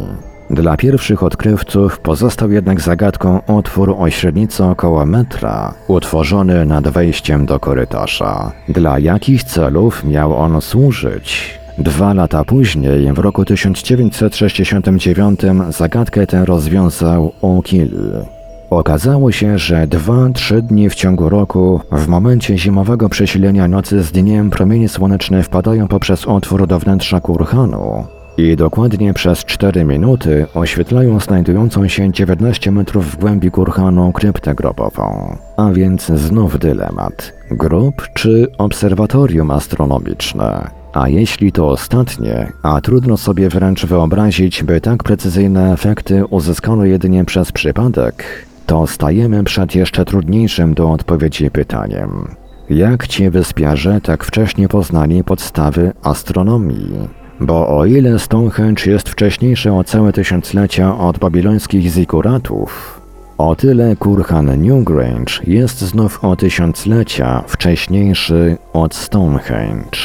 Dla 0.51 0.77
pierwszych 0.77 1.23
odkrywców 1.23 1.99
pozostał 2.01 2.51
jednak 2.51 2.81
zagadką 2.81 3.41
otwór 3.47 3.95
o 3.99 4.11
średnicy 4.11 4.65
około 4.65 5.07
metra, 5.07 5.75
utworzony 5.89 6.67
nad 6.67 6.89
wejściem 6.89 7.47
do 7.47 7.61
korytarza. 7.61 8.53
Dla 8.69 8.99
jakich 8.99 9.45
celów 9.45 10.05
miał 10.05 10.37
on 10.37 10.61
służyć? 10.61 11.59
Dwa 11.79 12.15
lata 12.15 12.45
później, 12.45 13.13
w 13.13 13.19
roku 13.19 13.45
1969, 13.45 15.41
zagadkę 15.69 16.27
tę 16.27 16.45
rozwiązał 16.45 17.33
O'Kill. 17.43 18.25
Okazało 18.71 19.33
się, 19.33 19.59
że 19.59 19.87
dwa, 19.87 20.29
trzy 20.35 20.63
dni 20.63 20.91
w 20.91 20.95
ciągu 20.95 21.29
roku, 21.29 21.81
w 21.93 22.09
momencie 22.09 22.59
zimowego 22.59 23.09
przesilenia 23.09 23.69
nocy 23.69 24.03
z 24.03 24.13
dniem, 24.13 24.51
promienie 24.51 24.89
słoneczne 24.89 25.43
wpadają 25.43 25.89
poprzez 25.89 26.27
otwór 26.27 26.67
do 26.67 26.79
wnętrza 26.79 27.21
kurhanu, 27.21 28.07
i 28.39 28.57
dokładnie 28.57 29.15
przez 29.15 29.45
4 29.45 29.85
minuty 29.85 30.47
oświetlają 30.55 31.21
znajdującą 31.21 31.89
się 31.89 32.13
19 32.13 32.71
metrów 32.71 33.07
w 33.13 33.17
głębi 33.17 33.51
kurhanu 33.51 34.13
kryptę 34.13 34.55
grobową. 34.55 35.37
A 35.57 35.71
więc 35.71 36.07
znów 36.07 36.59
dylemat. 36.59 37.33
Grób 37.51 38.09
czy 38.15 38.47
obserwatorium 38.59 39.51
astronomiczne? 39.51 40.71
A 40.93 41.09
jeśli 41.09 41.53
to 41.53 41.69
ostatnie, 41.69 42.53
a 42.63 42.81
trudno 42.81 43.17
sobie 43.17 43.49
wręcz 43.49 43.87
wyobrazić, 43.87 44.63
by 44.63 44.81
tak 44.81 45.03
precyzyjne 45.03 45.73
efekty 45.73 46.27
uzyskano 46.27 46.85
jedynie 46.85 47.25
przez 47.25 47.53
przypadek, 47.53 48.47
to 48.67 48.87
stajemy 48.87 49.45
przed 49.45 49.75
jeszcze 49.75 50.05
trudniejszym 50.05 50.75
do 50.75 50.91
odpowiedzi 50.91 51.51
pytaniem. 51.51 52.35
Jak 52.71 53.07
ci 53.07 53.31
wyspiarze 53.31 54.01
tak 54.01 54.25
wcześnie 54.25 54.69
poznali 54.69 55.25
podstawy 55.25 55.93
astronomii? 56.03 57.26
Bo 57.41 57.79
o 57.79 57.87
ile 57.87 58.19
Stonehenge 58.19 58.91
jest 58.91 59.09
wcześniejszy 59.09 59.73
o 59.73 59.85
całe 59.85 60.13
tysiąclecia 60.13 60.99
od 60.99 61.19
babilońskich 61.19 61.91
zikuratów, 61.91 63.01
o 63.39 63.57
tyle 63.57 63.97
Kurhan 63.97 64.63
Newgrange 64.63 65.33
jest 65.47 65.81
znów 65.81 66.25
o 66.25 66.37
tysiąclecia 66.37 67.45
wcześniejszy 67.47 68.57
od 68.73 68.95
Stonehenge. 68.95 69.99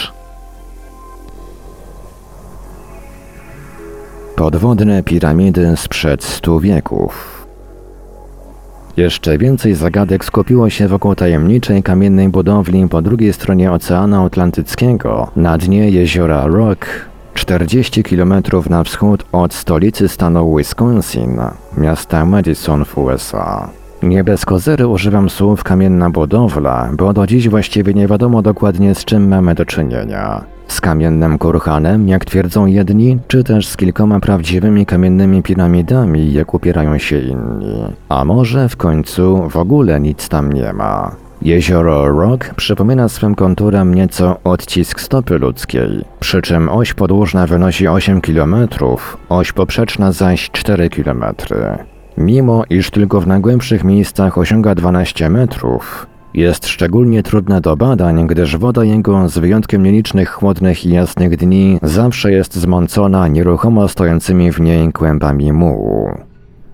Podwodne 4.36 5.04
piramidy 5.04 5.74
sprzed 5.78 6.24
stu 6.24 6.60
wieków. 6.60 7.48
Jeszcze 8.98 9.38
więcej 9.38 9.76
zagadek 9.76 10.26
skupiło 10.26 10.70
się 10.70 10.88
wokół 10.88 11.16
tajemniczej 11.16 11.84
kamiennej 11.84 12.30
budowli 12.30 12.88
po 12.88 13.02
drugiej 13.02 13.34
stronie 13.34 13.72
Oceanu 13.72 14.26
Atlantyckiego, 14.26 15.32
na 15.36 15.58
dnie 15.58 15.90
jeziora 15.90 16.48
Rock 16.48 17.11
40 17.34 18.04
km 18.04 18.34
na 18.70 18.84
wschód 18.84 19.26
od 19.32 19.54
stolicy 19.54 20.08
stanu 20.08 20.58
Wisconsin, 20.58 21.40
miasta 21.78 22.26
Madison 22.26 22.86
w 22.86 22.98
USA. 22.98 23.70
Nie 24.04 24.24
bez 24.24 24.46
kozery 24.46 24.88
używam 24.88 25.30
słów 25.30 25.64
kamienna 25.64 26.10
budowla, 26.10 26.90
bo 26.94 27.14
do 27.14 27.28
dziś 27.28 27.50
właściwie 27.50 27.94
nie 27.94 28.08
wiadomo 28.08 28.42
dokładnie 28.42 28.96
z 28.96 29.06
czym 29.06 29.28
mamy 29.28 29.56
do 29.56 29.66
czynienia. 29.66 30.44
Z 30.68 30.82
kamiennym 30.82 31.38
kurhanem, 31.38 32.08
jak 32.08 32.26
twierdzą 32.26 32.66
jedni, 32.66 33.20
czy 33.28 33.44
też 33.44 33.68
z 33.68 33.78
kilkoma 33.78 34.20
prawdziwymi 34.20 34.86
kamiennymi 34.86 35.44
piramidami, 35.44 36.34
jak 36.34 36.54
upierają 36.54 36.98
się 36.98 37.20
inni. 37.20 37.84
A 38.10 38.26
może 38.26 38.70
w 38.70 38.78
końcu 38.78 39.50
w 39.50 39.58
ogóle 39.58 40.00
nic 40.00 40.30
tam 40.30 40.54
nie 40.54 40.74
ma. 40.74 41.16
Jezioro 41.42 42.08
Rock 42.20 42.54
przypomina 42.54 43.10
swym 43.10 43.36
konturem 43.36 43.96
nieco 43.96 44.38
odcisk 44.44 45.00
stopy 45.00 45.38
ludzkiej, 45.38 46.06
przy 46.20 46.42
czym 46.42 46.70
oś 46.70 46.94
podłużna 46.94 47.48
wynosi 47.48 47.88
8 47.88 48.22
km, 48.22 48.56
oś 49.30 49.52
poprzeczna 49.52 50.12
zaś 50.12 50.52
4 50.52 50.90
km. 50.90 51.24
Mimo 52.18 52.64
iż 52.70 52.92
tylko 52.92 53.22
w 53.22 53.28
najgłębszych 53.28 53.84
miejscach 53.84 54.38
osiąga 54.38 54.76
12 54.76 55.30
metrów, 55.30 56.08
jest 56.34 56.68
szczególnie 56.68 57.24
trudne 57.24 57.62
do 57.62 57.78
badań, 57.78 58.28
gdyż 58.28 58.58
woda 58.58 58.84
jego, 58.84 59.30
z 59.30 59.38
wyjątkiem 59.38 59.84
nielicznych 59.84 60.30
chłodnych 60.30 60.86
i 60.86 60.90
jasnych 60.90 61.38
dni, 61.38 61.80
zawsze 61.82 62.32
jest 62.32 62.56
zmącona 62.56 63.28
nieruchomo 63.28 63.88
stojącymi 63.88 64.52
w 64.52 64.60
niej 64.60 64.92
kłębami 64.92 65.54
mułu. 65.54 66.31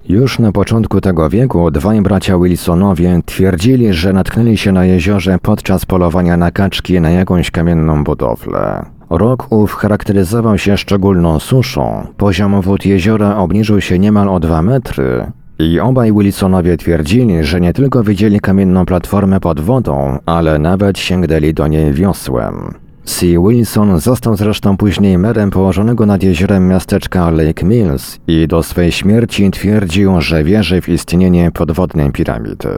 Już 0.09 0.39
na 0.39 0.51
początku 0.51 1.01
tego 1.01 1.29
wieku 1.29 1.71
dwaj 1.71 2.01
bracia 2.01 2.37
Wilsonowie 2.37 3.21
twierdzili, 3.25 3.93
że 3.93 4.13
natknęli 4.13 4.57
się 4.57 4.71
na 4.71 4.85
jeziorze 4.85 5.37
podczas 5.41 5.85
polowania 5.85 6.37
na 6.37 6.51
kaczki 6.51 7.01
na 7.01 7.09
jakąś 7.09 7.51
kamienną 7.51 8.03
budowlę. 8.03 8.85
Rok 9.09 9.47
ów 9.49 9.73
charakteryzował 9.73 10.57
się 10.57 10.77
szczególną 10.77 11.39
suszą. 11.39 12.07
Poziom 12.17 12.61
wód 12.61 12.85
jeziora 12.85 13.37
obniżył 13.37 13.81
się 13.81 13.99
niemal 13.99 14.29
o 14.29 14.39
dwa 14.39 14.61
metry, 14.61 15.31
i 15.59 15.79
obaj 15.79 16.13
Wilsonowie 16.13 16.77
twierdzili, 16.77 17.43
że 17.43 17.61
nie 17.61 17.73
tylko 17.73 18.03
widzieli 18.03 18.39
kamienną 18.39 18.85
platformę 18.85 19.39
pod 19.39 19.59
wodą, 19.59 20.19
ale 20.25 20.59
nawet 20.59 20.99
sięgnęli 20.99 21.53
do 21.53 21.67
niej 21.67 21.93
wiosłem. 21.93 22.73
C. 23.07 23.25
Wilson 23.25 23.99
został 23.99 24.35
zresztą 24.35 24.77
później 24.77 25.17
merem 25.17 25.49
położonego 25.49 26.05
nad 26.05 26.23
jeziorem 26.23 26.67
miasteczka 26.67 27.29
Lake 27.29 27.65
Mills 27.65 28.19
i 28.27 28.47
do 28.47 28.63
swej 28.63 28.91
śmierci 28.91 29.51
twierdził, 29.51 30.21
że 30.21 30.43
wierzy 30.43 30.81
w 30.81 30.89
istnienie 30.89 31.51
podwodnej 31.51 32.11
piramidy. 32.11 32.69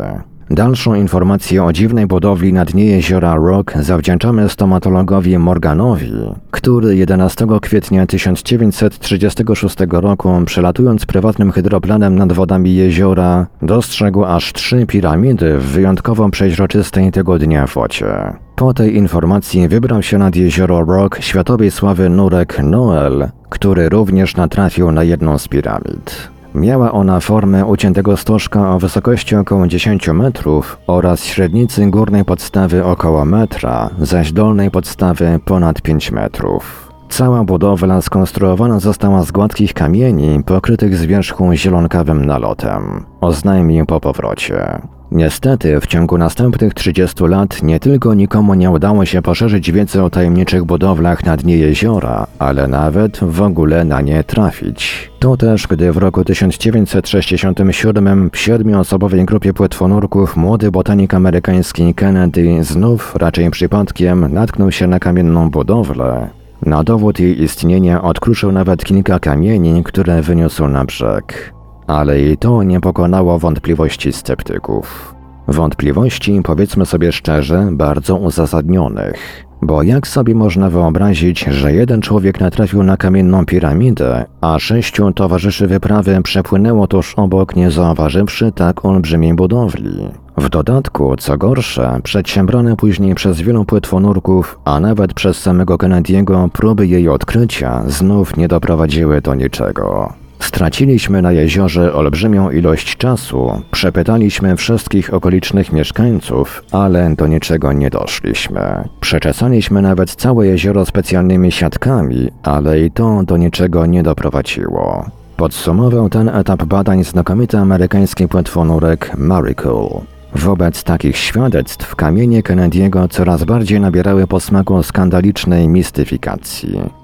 Dalszą 0.51 0.95
informację 0.95 1.63
o 1.63 1.73
dziwnej 1.73 2.07
budowli 2.07 2.53
na 2.53 2.65
dnie 2.65 2.85
jeziora 2.85 3.35
Rock 3.35 3.73
zawdzięczamy 3.77 4.49
stomatologowi 4.49 5.37
Morganowi, 5.37 6.11
który 6.51 6.95
11 6.95 7.47
kwietnia 7.61 8.07
1936 8.07 9.75
roku, 9.91 10.29
przelatując 10.45 11.05
prywatnym 11.05 11.51
hydroplanem 11.51 12.15
nad 12.15 12.33
wodami 12.33 12.75
jeziora, 12.75 13.47
dostrzegł 13.61 14.25
aż 14.25 14.53
trzy 14.53 14.85
piramidy 14.85 15.57
w 15.57 15.63
wyjątkowo 15.63 16.29
przeźroczystej 16.29 17.11
tego 17.11 17.39
dnia 17.39 17.65
wodzie. 17.67 18.33
Po 18.55 18.73
tej 18.73 18.95
informacji 18.95 19.67
wybrał 19.67 20.03
się 20.03 20.17
nad 20.17 20.35
jezioro 20.35 20.85
Rock 20.85 21.21
światowej 21.21 21.71
sławy 21.71 22.09
nurek 22.09 22.59
Noel, 22.63 23.29
który 23.49 23.89
również 23.89 24.35
natrafił 24.35 24.91
na 24.91 25.03
jedną 25.03 25.37
z 25.37 25.47
piramid. 25.47 26.38
Miała 26.53 26.91
ona 26.91 27.19
formę 27.19 27.65
uciętego 27.65 28.17
stożka 28.17 28.75
o 28.75 28.79
wysokości 28.79 29.35
około 29.35 29.67
10 29.67 30.07
metrów 30.07 30.77
oraz 30.87 31.23
średnicy 31.23 31.87
górnej 31.87 32.25
podstawy 32.25 32.85
około 32.85 33.25
metra, 33.25 33.89
zaś 33.99 34.31
dolnej 34.31 34.71
podstawy 34.71 35.39
ponad 35.45 35.81
5 35.81 36.11
metrów. 36.11 36.91
Cała 37.09 37.43
budowla 37.43 38.01
skonstruowana 38.01 38.79
została 38.79 39.23
z 39.23 39.31
gładkich 39.31 39.73
kamieni 39.73 40.43
pokrytych 40.43 40.95
z 40.95 41.05
wierzchu 41.05 41.53
zielonkawym 41.53 42.25
nalotem. 42.25 43.05
Oznajmił 43.21 43.85
po 43.85 43.99
powrocie. 43.99 44.81
Niestety, 45.11 45.79
w 45.79 45.87
ciągu 45.87 46.17
następnych 46.17 46.73
30 46.73 47.23
lat 47.23 47.63
nie 47.63 47.79
tylko 47.79 48.13
nikomu 48.13 48.53
nie 48.53 48.71
udało 48.71 49.05
się 49.05 49.21
poszerzyć 49.21 49.71
wiedzy 49.71 50.03
o 50.03 50.09
tajemniczych 50.09 50.63
budowlach 50.63 51.25
na 51.25 51.37
dnie 51.37 51.57
jeziora, 51.57 52.27
ale 52.39 52.67
nawet 52.67 53.19
w 53.21 53.41
ogóle 53.41 53.85
na 53.85 54.01
nie 54.01 54.23
trafić. 54.23 55.11
To 55.19 55.37
też, 55.37 55.67
gdy 55.67 55.91
w 55.91 55.97
roku 55.97 56.23
1967 56.23 58.29
w 58.33 58.37
siedmioosobowej 58.37 59.25
grupie 59.25 59.53
płetwonurków 59.53 60.37
młody 60.37 60.71
botanik 60.71 61.13
amerykański 61.13 61.93
Kennedy 61.93 62.63
znów, 62.63 63.15
raczej 63.15 63.51
przypadkiem, 63.51 64.33
natknął 64.33 64.71
się 64.71 64.87
na 64.87 64.99
kamienną 64.99 65.49
budowlę. 65.49 66.29
Na 66.65 66.83
dowód 66.83 67.19
jej 67.19 67.43
istnienia 67.43 68.01
odkruszył 68.01 68.51
nawet 68.51 68.83
kilka 68.83 69.19
kamieni, 69.19 69.83
które 69.83 70.21
wyniósł 70.21 70.67
na 70.67 70.85
brzeg. 70.85 71.58
Ale 71.89 72.21
i 72.21 72.37
to 72.37 72.63
nie 72.63 72.79
pokonało 72.79 73.39
wątpliwości 73.39 74.13
sceptyków. 74.13 75.15
Wątpliwości, 75.47 76.41
powiedzmy 76.43 76.85
sobie 76.85 77.11
szczerze, 77.11 77.67
bardzo 77.71 78.15
uzasadnionych. 78.15 79.45
Bo 79.61 79.83
jak 79.83 80.07
sobie 80.07 80.35
można 80.35 80.69
wyobrazić, 80.69 81.39
że 81.43 81.73
jeden 81.73 82.01
człowiek 82.01 82.39
natrafił 82.39 82.83
na 82.83 82.97
kamienną 82.97 83.45
piramidę, 83.45 84.25
a 84.41 84.59
sześciu 84.59 85.11
towarzyszy 85.11 85.67
wyprawy 85.67 86.21
przepłynęło 86.23 86.87
tuż 86.87 87.13
obok, 87.15 87.55
nie 87.55 87.71
zauważywszy 87.71 88.51
tak 88.51 88.85
olbrzymiej 88.85 89.33
budowli? 89.33 90.09
W 90.37 90.49
dodatku, 90.49 91.15
co 91.15 91.37
gorsze, 91.37 91.99
przedsiębrane 92.03 92.75
później 92.75 93.15
przez 93.15 93.41
wielu 93.41 93.65
płetwonurków, 93.65 94.59
a 94.65 94.79
nawet 94.79 95.13
przez 95.13 95.37
samego 95.37 95.75
Kennedy'ego 95.75 96.49
próby 96.49 96.87
jej 96.87 97.09
odkrycia 97.09 97.83
znów 97.87 98.37
nie 98.37 98.47
doprowadziły 98.47 99.21
do 99.21 99.35
niczego. 99.35 100.13
Straciliśmy 100.39 101.21
na 101.21 101.31
jeziorze 101.31 101.93
olbrzymią 101.93 102.51
ilość 102.51 102.97
czasu, 102.97 103.61
przepytaliśmy 103.71 104.55
wszystkich 104.55 105.13
okolicznych 105.13 105.71
mieszkańców, 105.71 106.63
ale 106.71 107.15
do 107.15 107.27
niczego 107.27 107.73
nie 107.73 107.89
doszliśmy. 107.89 108.61
Przeczesaliśmy 108.99 109.81
nawet 109.81 110.15
całe 110.15 110.47
jezioro 110.47 110.85
specjalnymi 110.85 111.51
siatkami, 111.51 112.31
ale 112.43 112.81
i 112.81 112.91
to 112.91 113.23
do 113.23 113.37
niczego 113.37 113.85
nie 113.85 114.03
doprowadziło. 114.03 115.05
Podsumował 115.37 116.09
ten 116.09 116.29
etap 116.29 116.63
badań 116.63 117.03
znakomity 117.03 117.57
amerykański 117.57 118.27
płetwonurek 118.27 119.11
Miracle. 119.17 120.01
Wobec 120.35 120.83
takich 120.83 121.17
świadectw 121.17 121.95
kamienie 121.95 122.43
Kennedy'ego 122.43 123.09
coraz 123.09 123.43
bardziej 123.43 123.79
nabierały 123.79 124.27
posmaku 124.27 124.83
skandalicznej 124.83 125.67
mistyfikacji. 125.67 126.98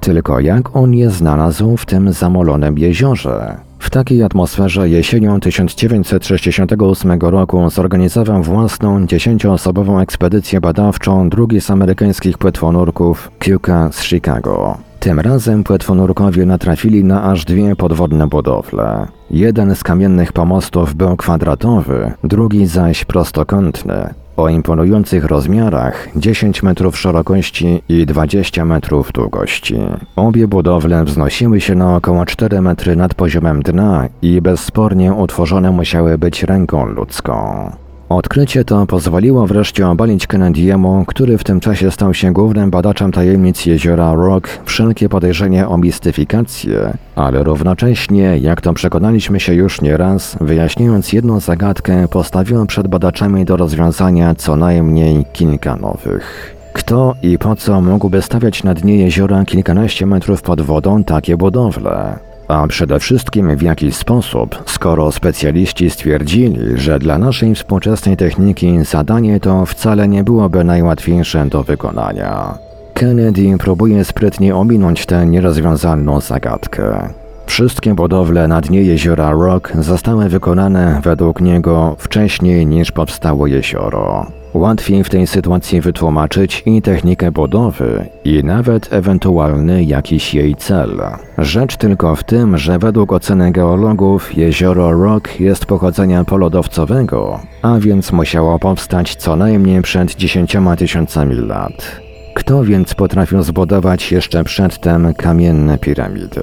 Tylko 0.00 0.40
jak 0.40 0.76
on 0.76 0.94
je 0.94 1.10
znalazł 1.10 1.76
w 1.76 1.86
tym 1.86 2.12
zamolonym 2.12 2.78
jeziorze? 2.78 3.56
W 3.78 3.90
takiej 3.90 4.22
atmosferze 4.22 4.88
jesienią 4.88 5.40
1968 5.40 7.18
roku 7.20 7.70
zorganizował 7.70 8.42
własną 8.42 9.06
dziesięcioosobową 9.06 10.00
ekspedycję 10.00 10.60
badawczą 10.60 11.28
drugi 11.28 11.60
z 11.60 11.70
amerykańskich 11.70 12.38
płetwonurków 12.38 13.30
Kuka 13.44 13.92
z 13.92 14.02
Chicago. 14.02 14.78
Tym 15.00 15.20
razem 15.20 15.64
płetwonurkowie 15.64 16.46
natrafili 16.46 17.04
na 17.04 17.22
aż 17.22 17.44
dwie 17.44 17.76
podwodne 17.76 18.26
budowle. 18.26 19.06
Jeden 19.30 19.74
z 19.74 19.82
kamiennych 19.82 20.32
pomostów 20.32 20.94
był 20.94 21.16
kwadratowy, 21.16 22.12
drugi 22.24 22.66
zaś 22.66 23.04
prostokątny 23.04 24.14
o 24.36 24.48
imponujących 24.48 25.24
rozmiarach 25.24 26.08
10 26.16 26.62
metrów 26.62 26.98
szerokości 26.98 27.82
i 27.88 28.06
20 28.06 28.64
metrów 28.64 29.12
długości. 29.12 29.76
Obie 30.16 30.48
budowle 30.48 31.04
wznosiły 31.04 31.60
się 31.60 31.74
na 31.74 31.96
około 31.96 32.26
4 32.26 32.60
metry 32.60 32.96
nad 32.96 33.14
poziomem 33.14 33.62
dna 33.62 34.08
i 34.22 34.40
bezspornie 34.40 35.12
utworzone 35.12 35.70
musiały 35.70 36.18
być 36.18 36.42
ręką 36.42 36.86
ludzką. 36.86 37.70
Odkrycie 38.10 38.64
to 38.64 38.86
pozwoliło 38.86 39.46
wreszcie 39.46 39.88
obalić 39.88 40.26
Kennedy'emu, 40.26 41.04
który 41.06 41.38
w 41.38 41.44
tym 41.44 41.60
czasie 41.60 41.90
stał 41.90 42.14
się 42.14 42.32
głównym 42.32 42.70
badaczem 42.70 43.12
tajemnic 43.12 43.66
jeziora 43.66 44.14
Rock, 44.14 44.48
wszelkie 44.64 45.08
podejrzenie 45.08 45.68
o 45.68 45.78
mistyfikację, 45.78 46.92
ale 47.16 47.42
równocześnie, 47.42 48.38
jak 48.38 48.60
to 48.60 48.72
przekonaliśmy 48.72 49.40
się 49.40 49.54
już 49.54 49.80
nieraz, 49.80 50.36
wyjaśniając 50.40 51.12
jedną 51.12 51.40
zagadkę, 51.40 52.08
postawiło 52.08 52.66
przed 52.66 52.88
badaczami 52.88 53.44
do 53.44 53.56
rozwiązania 53.56 54.34
co 54.34 54.56
najmniej 54.56 55.24
kilka 55.32 55.76
nowych. 55.76 56.56
Kto 56.72 57.14
i 57.22 57.38
po 57.38 57.56
co 57.56 57.80
mógłby 57.80 58.22
stawiać 58.22 58.64
na 58.64 58.74
dnie 58.74 58.96
jeziora 58.96 59.44
kilkanaście 59.44 60.06
metrów 60.06 60.42
pod 60.42 60.60
wodą 60.60 61.04
takie 61.04 61.36
budowle? 61.36 62.29
A 62.50 62.66
przede 62.66 63.00
wszystkim 63.00 63.56
w 63.56 63.62
jaki 63.62 63.92
sposób, 63.92 64.62
skoro 64.66 65.12
specjaliści 65.12 65.90
stwierdzili, 65.90 66.58
że 66.74 66.98
dla 66.98 67.18
naszej 67.18 67.54
współczesnej 67.54 68.16
techniki 68.16 68.84
zadanie 68.84 69.40
to 69.40 69.66
wcale 69.66 70.08
nie 70.08 70.24
byłoby 70.24 70.64
najłatwiejsze 70.64 71.46
do 71.46 71.62
wykonania. 71.62 72.58
Kennedy 72.94 73.58
próbuje 73.58 74.04
sprytnie 74.04 74.56
ominąć 74.56 75.06
tę 75.06 75.26
nierozwiązalną 75.26 76.20
zagadkę. 76.20 77.14
Wszystkie 77.50 77.94
budowle 77.94 78.48
na 78.48 78.60
dnie 78.60 78.82
jeziora 78.82 79.30
Rock 79.30 79.72
zostały 79.78 80.28
wykonane 80.28 81.00
według 81.04 81.40
niego 81.40 81.96
wcześniej 81.98 82.66
niż 82.66 82.92
powstało 82.92 83.46
jezioro. 83.46 84.26
Łatwiej 84.54 85.04
w 85.04 85.10
tej 85.10 85.26
sytuacji 85.26 85.80
wytłumaczyć 85.80 86.62
i 86.66 86.82
technikę 86.82 87.30
budowy, 87.30 88.06
i 88.24 88.44
nawet 88.44 88.92
ewentualny 88.92 89.84
jakiś 89.84 90.34
jej 90.34 90.54
cel. 90.54 91.00
Rzecz 91.38 91.76
tylko 91.76 92.16
w 92.16 92.24
tym, 92.24 92.58
że 92.58 92.78
według 92.78 93.12
oceny 93.12 93.52
geologów 93.52 94.36
jezioro 94.36 94.92
Rock 94.92 95.40
jest 95.40 95.66
pochodzenia 95.66 96.24
polodowcowego, 96.24 97.40
a 97.62 97.78
więc 97.78 98.12
musiało 98.12 98.58
powstać 98.58 99.16
co 99.16 99.36
najmniej 99.36 99.82
przed 99.82 100.14
10 100.14 100.56
tysiącami 100.78 101.34
lat. 101.34 102.00
Kto 102.34 102.64
więc 102.64 102.94
potrafił 102.94 103.42
zbudować 103.42 104.12
jeszcze 104.12 104.44
przedtem 104.44 105.14
kamienne 105.14 105.78
piramidy? 105.78 106.42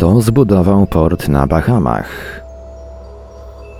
Kto 0.00 0.20
zbudował 0.20 0.86
port 0.86 1.28
na 1.28 1.46
Bahamach? 1.46 2.40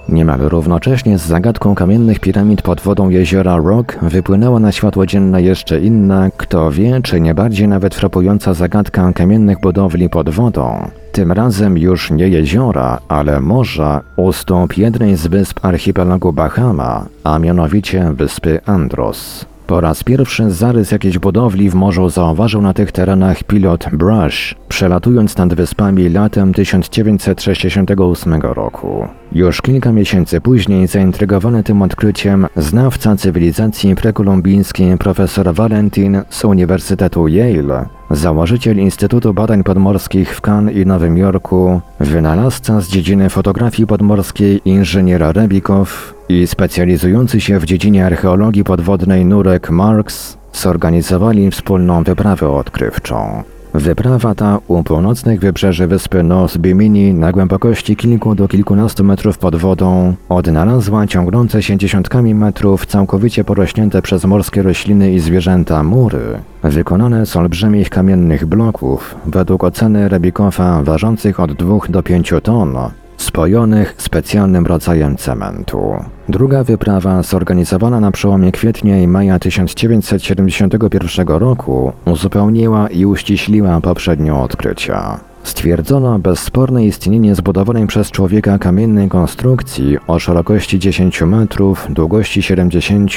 Niemal 0.09 0.41
równocześnie 0.41 1.19
z 1.19 1.27
zagadką 1.27 1.75
kamiennych 1.75 2.21
piramid 2.21 2.63
pod 2.63 2.81
wodą 2.81 3.09
jeziora 3.09 3.57
Rock 3.57 3.99
wypłynęła 4.03 4.61
na 4.61 4.73
światło 4.73 5.07
dzienne 5.07 5.43
jeszcze 5.43 5.81
inna, 5.81 6.31
kto 6.37 6.71
wie, 6.71 7.01
czy 7.03 7.21
nie 7.21 7.35
bardziej 7.35 7.69
nawet 7.69 7.95
frapująca 7.95 8.55
zagadka 8.55 9.13
kamiennych 9.13 9.61
budowli 9.61 10.09
pod 10.09 10.31
wodą. 10.31 10.91
Tym 11.13 11.33
razem 11.33 11.79
już 11.79 12.11
nie 12.11 12.29
jeziora, 12.29 12.99
ale 13.09 13.41
morza 13.41 14.01
u 14.17 14.33
stóp 14.33 14.77
jednej 14.77 15.17
z 15.17 15.27
wysp 15.27 15.65
archipelagu 15.65 16.33
Bahama, 16.33 17.07
a 17.25 17.39
mianowicie 17.39 18.13
wyspy 18.13 18.61
Andros. 18.67 19.47
Po 19.71 19.81
raz 19.81 20.05
pierwszy 20.05 20.51
zarys 20.51 20.91
jakiejś 20.91 21.19
budowli 21.19 21.71
w 21.71 21.75
morzu 21.75 22.09
zauważył 22.09 22.63
na 22.63 22.75
tych 22.75 22.93
terenach 22.93 23.45
pilot 23.45 23.87
Brush, 23.93 24.55
przelatując 24.69 25.37
nad 25.37 25.55
wyspami 25.55 26.09
latem 26.09 26.55
1968 26.55 28.41
roku. 28.41 29.09
Już 29.33 29.63
kilka 29.63 29.93
miesięcy 29.93 30.41
później, 30.41 30.87
zaintrygowany 30.87 31.63
tym 31.63 31.83
odkryciem, 31.83 32.47
znawca 32.57 33.17
cywilizacji 33.17 33.95
prekolumbijskiej 33.95 34.99
profesor 34.99 35.55
Valentin 35.55 36.23
z 36.31 36.45
Uniwersytetu 36.45 37.29
Yale, 37.29 37.87
założyciel 38.11 38.79
Instytutu 38.79 39.35
Badań 39.35 39.65
Podmorskich 39.65 40.37
w 40.37 40.41
Cannes 40.41 40.77
i 40.77 40.87
Nowym 40.87 41.17
Jorku, 41.19 41.81
wynalazca 42.01 42.81
z 42.81 42.89
dziedziny 42.89 43.29
fotografii 43.29 43.87
podmorskiej 43.87 44.61
inżynier 44.65 45.23
Rebikow 45.35 46.20
i 46.31 46.47
specjalizujący 46.47 47.41
się 47.41 47.59
w 47.59 47.65
dziedzinie 47.65 48.07
archeologii 48.07 48.65
podwodnej 48.65 49.25
Nurek 49.25 49.71
Marks 49.71 50.37
zorganizowali 50.53 51.51
wspólną 51.51 52.03
wyprawę 52.03 52.51
odkrywczą. 52.51 53.43
Wyprawa 53.75 54.35
ta 54.35 54.59
u 54.69 54.83
północnych 54.83 55.41
wybrzeży 55.41 55.87
wyspy 55.87 56.23
North 56.23 56.59
Bimini 56.59 57.15
na 57.15 57.33
głębokości 57.33 57.97
kilku 57.97 58.35
do 58.35 58.49
kilkunastu 58.49 59.05
metrów 59.05 59.39
pod 59.39 59.57
wodą 59.57 60.15
odnalazła 60.29 61.07
ciągnące 61.07 61.63
się 61.63 61.77
dziesiątkami 61.77 62.35
metrów 62.35 62.87
całkowicie 62.87 63.45
porośnięte 63.45 64.03
przez 64.03 64.25
morskie 64.25 64.63
rośliny 64.63 65.13
i 65.13 65.21
zwierzęta 65.21 65.83
mury, 65.83 66.41
wykonane 66.63 67.27
z 67.27 67.37
olbrzymich 67.37 67.91
kamiennych 67.91 68.47
bloków, 68.47 69.15
według 69.27 69.65
oceny 69.65 70.09
Rebikowa 70.09 70.83
ważących 70.83 71.41
od 71.41 71.53
2 71.53 71.79
do 71.89 72.03
5 72.03 72.35
ton, 72.43 72.77
spojonych 73.23 73.95
specjalnym 73.99 74.67
rodzajem 74.67 75.17
cementu. 75.17 76.05
Druga 76.29 76.65
wyprawa, 76.65 77.23
zorganizowana 77.23 78.01
na 78.01 78.11
przełomie 78.11 78.53
kwietnia 78.53 79.01
i 79.01 79.07
maja 79.07 79.39
1971 79.39 81.29
roku, 81.29 81.93
uzupełniła 82.05 82.89
i 82.89 83.07
uściśliła 83.07 83.81
poprzednie 83.81 84.35
odkrycia. 84.35 85.21
Stwierdzono 85.43 86.19
bezsporne 86.19 86.85
istnienie 86.87 87.35
zbudowanej 87.35 87.87
przez 87.87 88.11
człowieka 88.11 88.59
kamiennej 88.59 89.09
konstrukcji 89.09 89.99
o 90.07 90.19
szerokości 90.19 90.79
10 90.79 91.23
metrów, 91.23 91.87
długości 91.91 92.43
70 92.43 93.11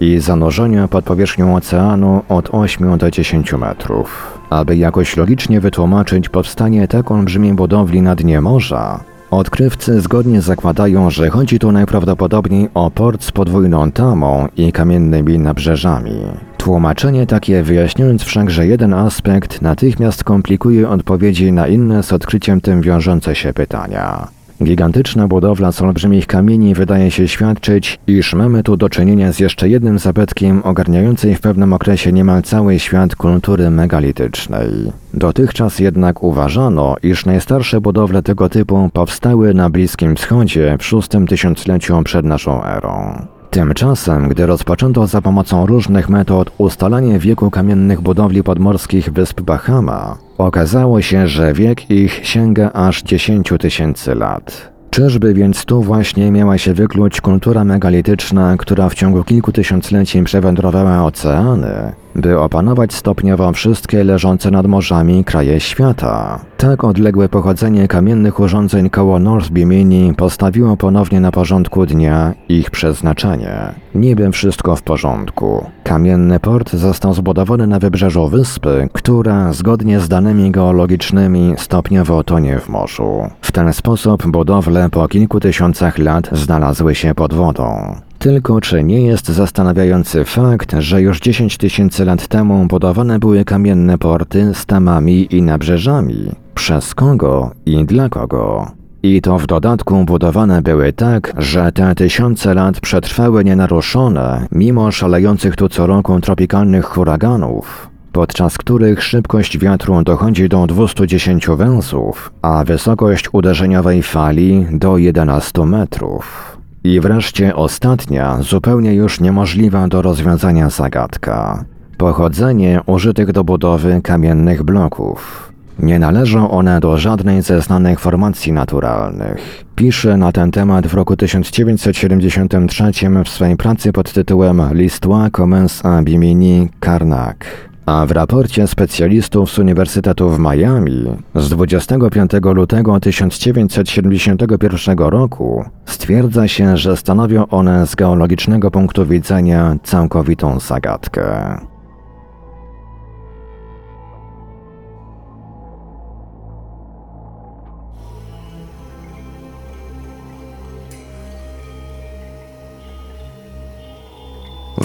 i 0.00 0.18
zanurzenia 0.18 0.88
pod 0.88 1.04
powierzchnią 1.04 1.56
oceanu 1.56 2.22
od 2.28 2.48
8 2.52 2.98
do 2.98 3.10
10 3.10 3.52
metrów. 3.52 4.38
Aby 4.50 4.76
jakoś 4.76 5.16
logicznie 5.16 5.60
wytłumaczyć 5.60 6.28
powstanie 6.28 6.88
tak 6.88 7.10
olbrzymiej 7.10 7.54
budowli 7.54 8.02
na 8.02 8.14
dnie 8.14 8.40
morza, 8.40 9.00
Odkrywcy 9.34 10.00
zgodnie 10.00 10.40
zakładają, 10.40 11.10
że 11.10 11.30
chodzi 11.30 11.58
tu 11.58 11.72
najprawdopodobniej 11.72 12.68
o 12.74 12.90
port 12.90 13.24
z 13.24 13.32
podwójną 13.32 13.92
tamą 13.92 14.48
i 14.56 14.72
kamiennymi 14.72 15.38
nabrzeżami. 15.38 16.20
Tłumaczenie 16.56 17.26
takie 17.26 17.62
wyjaśniając 17.62 18.22
wszakże 18.22 18.66
jeden 18.66 18.94
aspekt 18.94 19.62
natychmiast 19.62 20.24
komplikuje 20.24 20.88
odpowiedzi 20.88 21.52
na 21.52 21.68
inne 21.68 22.02
z 22.02 22.12
odkryciem 22.12 22.60
tym 22.60 22.82
wiążące 22.82 23.34
się 23.34 23.52
pytania. 23.52 24.28
Gigantyczna 24.64 25.28
budowla 25.28 25.72
z 25.72 25.82
olbrzymich 25.82 26.26
kamieni 26.26 26.74
wydaje 26.74 27.10
się 27.10 27.28
świadczyć, 27.28 27.98
iż 28.06 28.34
mamy 28.34 28.62
tu 28.62 28.76
do 28.76 28.88
czynienia 28.88 29.32
z 29.32 29.38
jeszcze 29.38 29.68
jednym 29.68 29.98
zabytkiem 29.98 30.62
ogarniającej 30.64 31.34
w 31.34 31.40
pewnym 31.40 31.72
okresie 31.72 32.12
niemal 32.12 32.42
cały 32.42 32.78
świat 32.78 33.16
kultury 33.16 33.70
megalitycznej. 33.70 34.68
Dotychczas 35.14 35.78
jednak 35.78 36.22
uważano, 36.22 36.96
iż 37.02 37.26
najstarsze 37.26 37.80
budowle 37.80 38.22
tego 38.22 38.48
typu 38.48 38.90
powstały 38.92 39.54
na 39.54 39.70
Bliskim 39.70 40.16
Wschodzie 40.16 40.76
w 40.78 40.84
szóstym 40.84 41.26
tysiącleciu 41.26 42.02
przed 42.04 42.26
naszą 42.26 42.64
erą. 42.64 43.26
Tymczasem, 43.54 44.28
gdy 44.28 44.46
rozpoczęto 44.46 45.06
za 45.06 45.22
pomocą 45.22 45.66
różnych 45.66 46.08
metod 46.08 46.50
ustalanie 46.58 47.18
wieku 47.18 47.50
kamiennych 47.50 48.00
budowli 48.00 48.42
podmorskich 48.42 49.12
wysp 49.12 49.40
Bahama, 49.40 50.18
okazało 50.38 51.02
się, 51.02 51.28
że 51.28 51.52
wiek 51.52 51.90
ich 51.90 52.20
sięga 52.22 52.70
aż 52.72 53.02
10 53.02 53.52
tysięcy 53.60 54.14
lat. 54.14 54.72
Czyżby 54.90 55.34
więc 55.34 55.64
tu 55.64 55.82
właśnie 55.82 56.30
miała 56.30 56.58
się 56.58 56.74
wykluć 56.74 57.20
kultura 57.20 57.64
megalityczna, 57.64 58.56
która 58.56 58.88
w 58.88 58.94
ciągu 58.94 59.24
kilku 59.24 59.52
tysiącleci 59.52 60.22
przewędrowała 60.22 61.04
oceany, 61.04 61.92
by 62.16 62.40
opanować 62.40 62.94
stopniowo 62.94 63.52
wszystkie 63.52 64.04
leżące 64.04 64.50
nad 64.50 64.66
morzami 64.66 65.24
kraje 65.24 65.60
świata? 65.60 66.40
Tak 66.56 66.84
odległe 66.84 67.28
pochodzenie 67.28 67.88
kamiennych 67.88 68.40
urządzeń 68.40 68.90
koło 68.90 69.18
North 69.18 69.50
Bimini 69.50 70.14
postawiło 70.14 70.76
ponownie 70.76 71.20
na 71.20 71.32
porządku 71.32 71.86
dnia 71.86 72.34
ich 72.48 72.70
przeznaczenie. 72.70 73.72
Niby 73.94 74.32
wszystko 74.32 74.76
w 74.76 74.82
porządku. 74.82 75.66
Kamienny 75.84 76.40
port 76.40 76.72
został 76.72 77.14
zbudowany 77.14 77.66
na 77.66 77.78
wybrzeżu 77.78 78.28
wyspy, 78.28 78.88
która, 78.92 79.52
zgodnie 79.52 80.00
z 80.00 80.08
danymi 80.08 80.50
geologicznymi, 80.50 81.54
stopniowo 81.58 82.24
tonie 82.24 82.58
w 82.58 82.68
morzu. 82.68 83.28
W 83.40 83.52
ten 83.52 83.72
sposób 83.72 84.26
budowle 84.26 84.90
po 84.90 85.08
kilku 85.08 85.40
tysiącach 85.40 85.98
lat 85.98 86.28
znalazły 86.32 86.94
się 86.94 87.14
pod 87.14 87.34
wodą. 87.34 87.96
Tylko 88.24 88.60
czy 88.60 88.84
nie 88.84 89.02
jest 89.02 89.28
zastanawiający 89.28 90.24
fakt, 90.24 90.74
że 90.78 91.02
już 91.02 91.20
10 91.20 91.56
tysięcy 91.56 92.04
lat 92.04 92.28
temu 92.28 92.66
budowane 92.66 93.18
były 93.18 93.44
kamienne 93.44 93.98
porty 93.98 94.54
z 94.54 94.66
tamami 94.66 95.36
i 95.36 95.42
nabrzeżami? 95.42 96.30
Przez 96.54 96.94
kogo 96.94 97.50
i 97.66 97.84
dla 97.84 98.08
kogo? 98.08 98.70
I 99.02 99.20
to 99.20 99.38
w 99.38 99.46
dodatku 99.46 100.04
budowane 100.04 100.62
były 100.62 100.92
tak, 100.92 101.32
że 101.38 101.72
te 101.72 101.94
tysiące 101.94 102.54
lat 102.54 102.80
przetrwały 102.80 103.44
nienaruszone, 103.44 104.46
mimo 104.52 104.90
szalejących 104.90 105.56
tu 105.56 105.68
co 105.68 105.86
roku 105.86 106.20
tropikalnych 106.20 106.84
huraganów, 106.84 107.90
podczas 108.12 108.58
których 108.58 109.02
szybkość 109.02 109.58
wiatru 109.58 110.02
dochodzi 110.02 110.48
do 110.48 110.66
210 110.66 111.46
węzłów, 111.48 112.32
a 112.42 112.64
wysokość 112.64 113.28
uderzeniowej 113.32 114.02
fali 114.02 114.66
do 114.72 114.98
11 114.98 115.66
metrów. 115.66 116.53
I 116.84 117.00
wreszcie 117.00 117.56
ostatnia, 117.56 118.38
zupełnie 118.40 118.94
już 118.94 119.20
niemożliwa 119.20 119.88
do 119.88 120.02
rozwiązania 120.02 120.70
zagadka. 120.70 121.64
Pochodzenie 121.98 122.80
użytych 122.86 123.32
do 123.32 123.44
budowy 123.44 124.00
kamiennych 124.02 124.62
bloków. 124.62 125.52
Nie 125.78 125.98
należą 125.98 126.50
one 126.50 126.80
do 126.80 126.98
żadnej 126.98 127.42
ze 127.42 127.60
znanych 127.60 128.00
formacji 128.00 128.52
naturalnych. 128.52 129.64
Pisze 129.76 130.16
na 130.16 130.32
ten 130.32 130.50
temat 130.50 130.86
w 130.86 130.94
roku 130.94 131.16
1973 131.16 132.84
w 133.24 133.28
swojej 133.28 133.56
pracy 133.56 133.92
pod 133.92 134.12
tytułem 134.12 134.56
L'histoire 134.58 135.30
commence 135.30 135.88
à 135.88 136.02
Bimini 136.02 136.68
Karnak. 136.80 137.46
A 137.86 138.06
w 138.06 138.10
raporcie 138.10 138.66
specjalistów 138.66 139.50
z 139.50 139.58
Uniwersytetu 139.58 140.30
w 140.30 140.38
Miami 140.38 141.04
z 141.34 141.48
25 141.48 142.30
lutego 142.54 143.00
1971 143.00 144.98
roku 144.98 145.64
stwierdza 145.86 146.48
się, 146.48 146.76
że 146.76 146.96
stanowią 146.96 147.46
one 147.46 147.86
z 147.86 147.94
geologicznego 147.94 148.70
punktu 148.70 149.06
widzenia 149.06 149.76
całkowitą 149.82 150.60
zagadkę. 150.60 151.56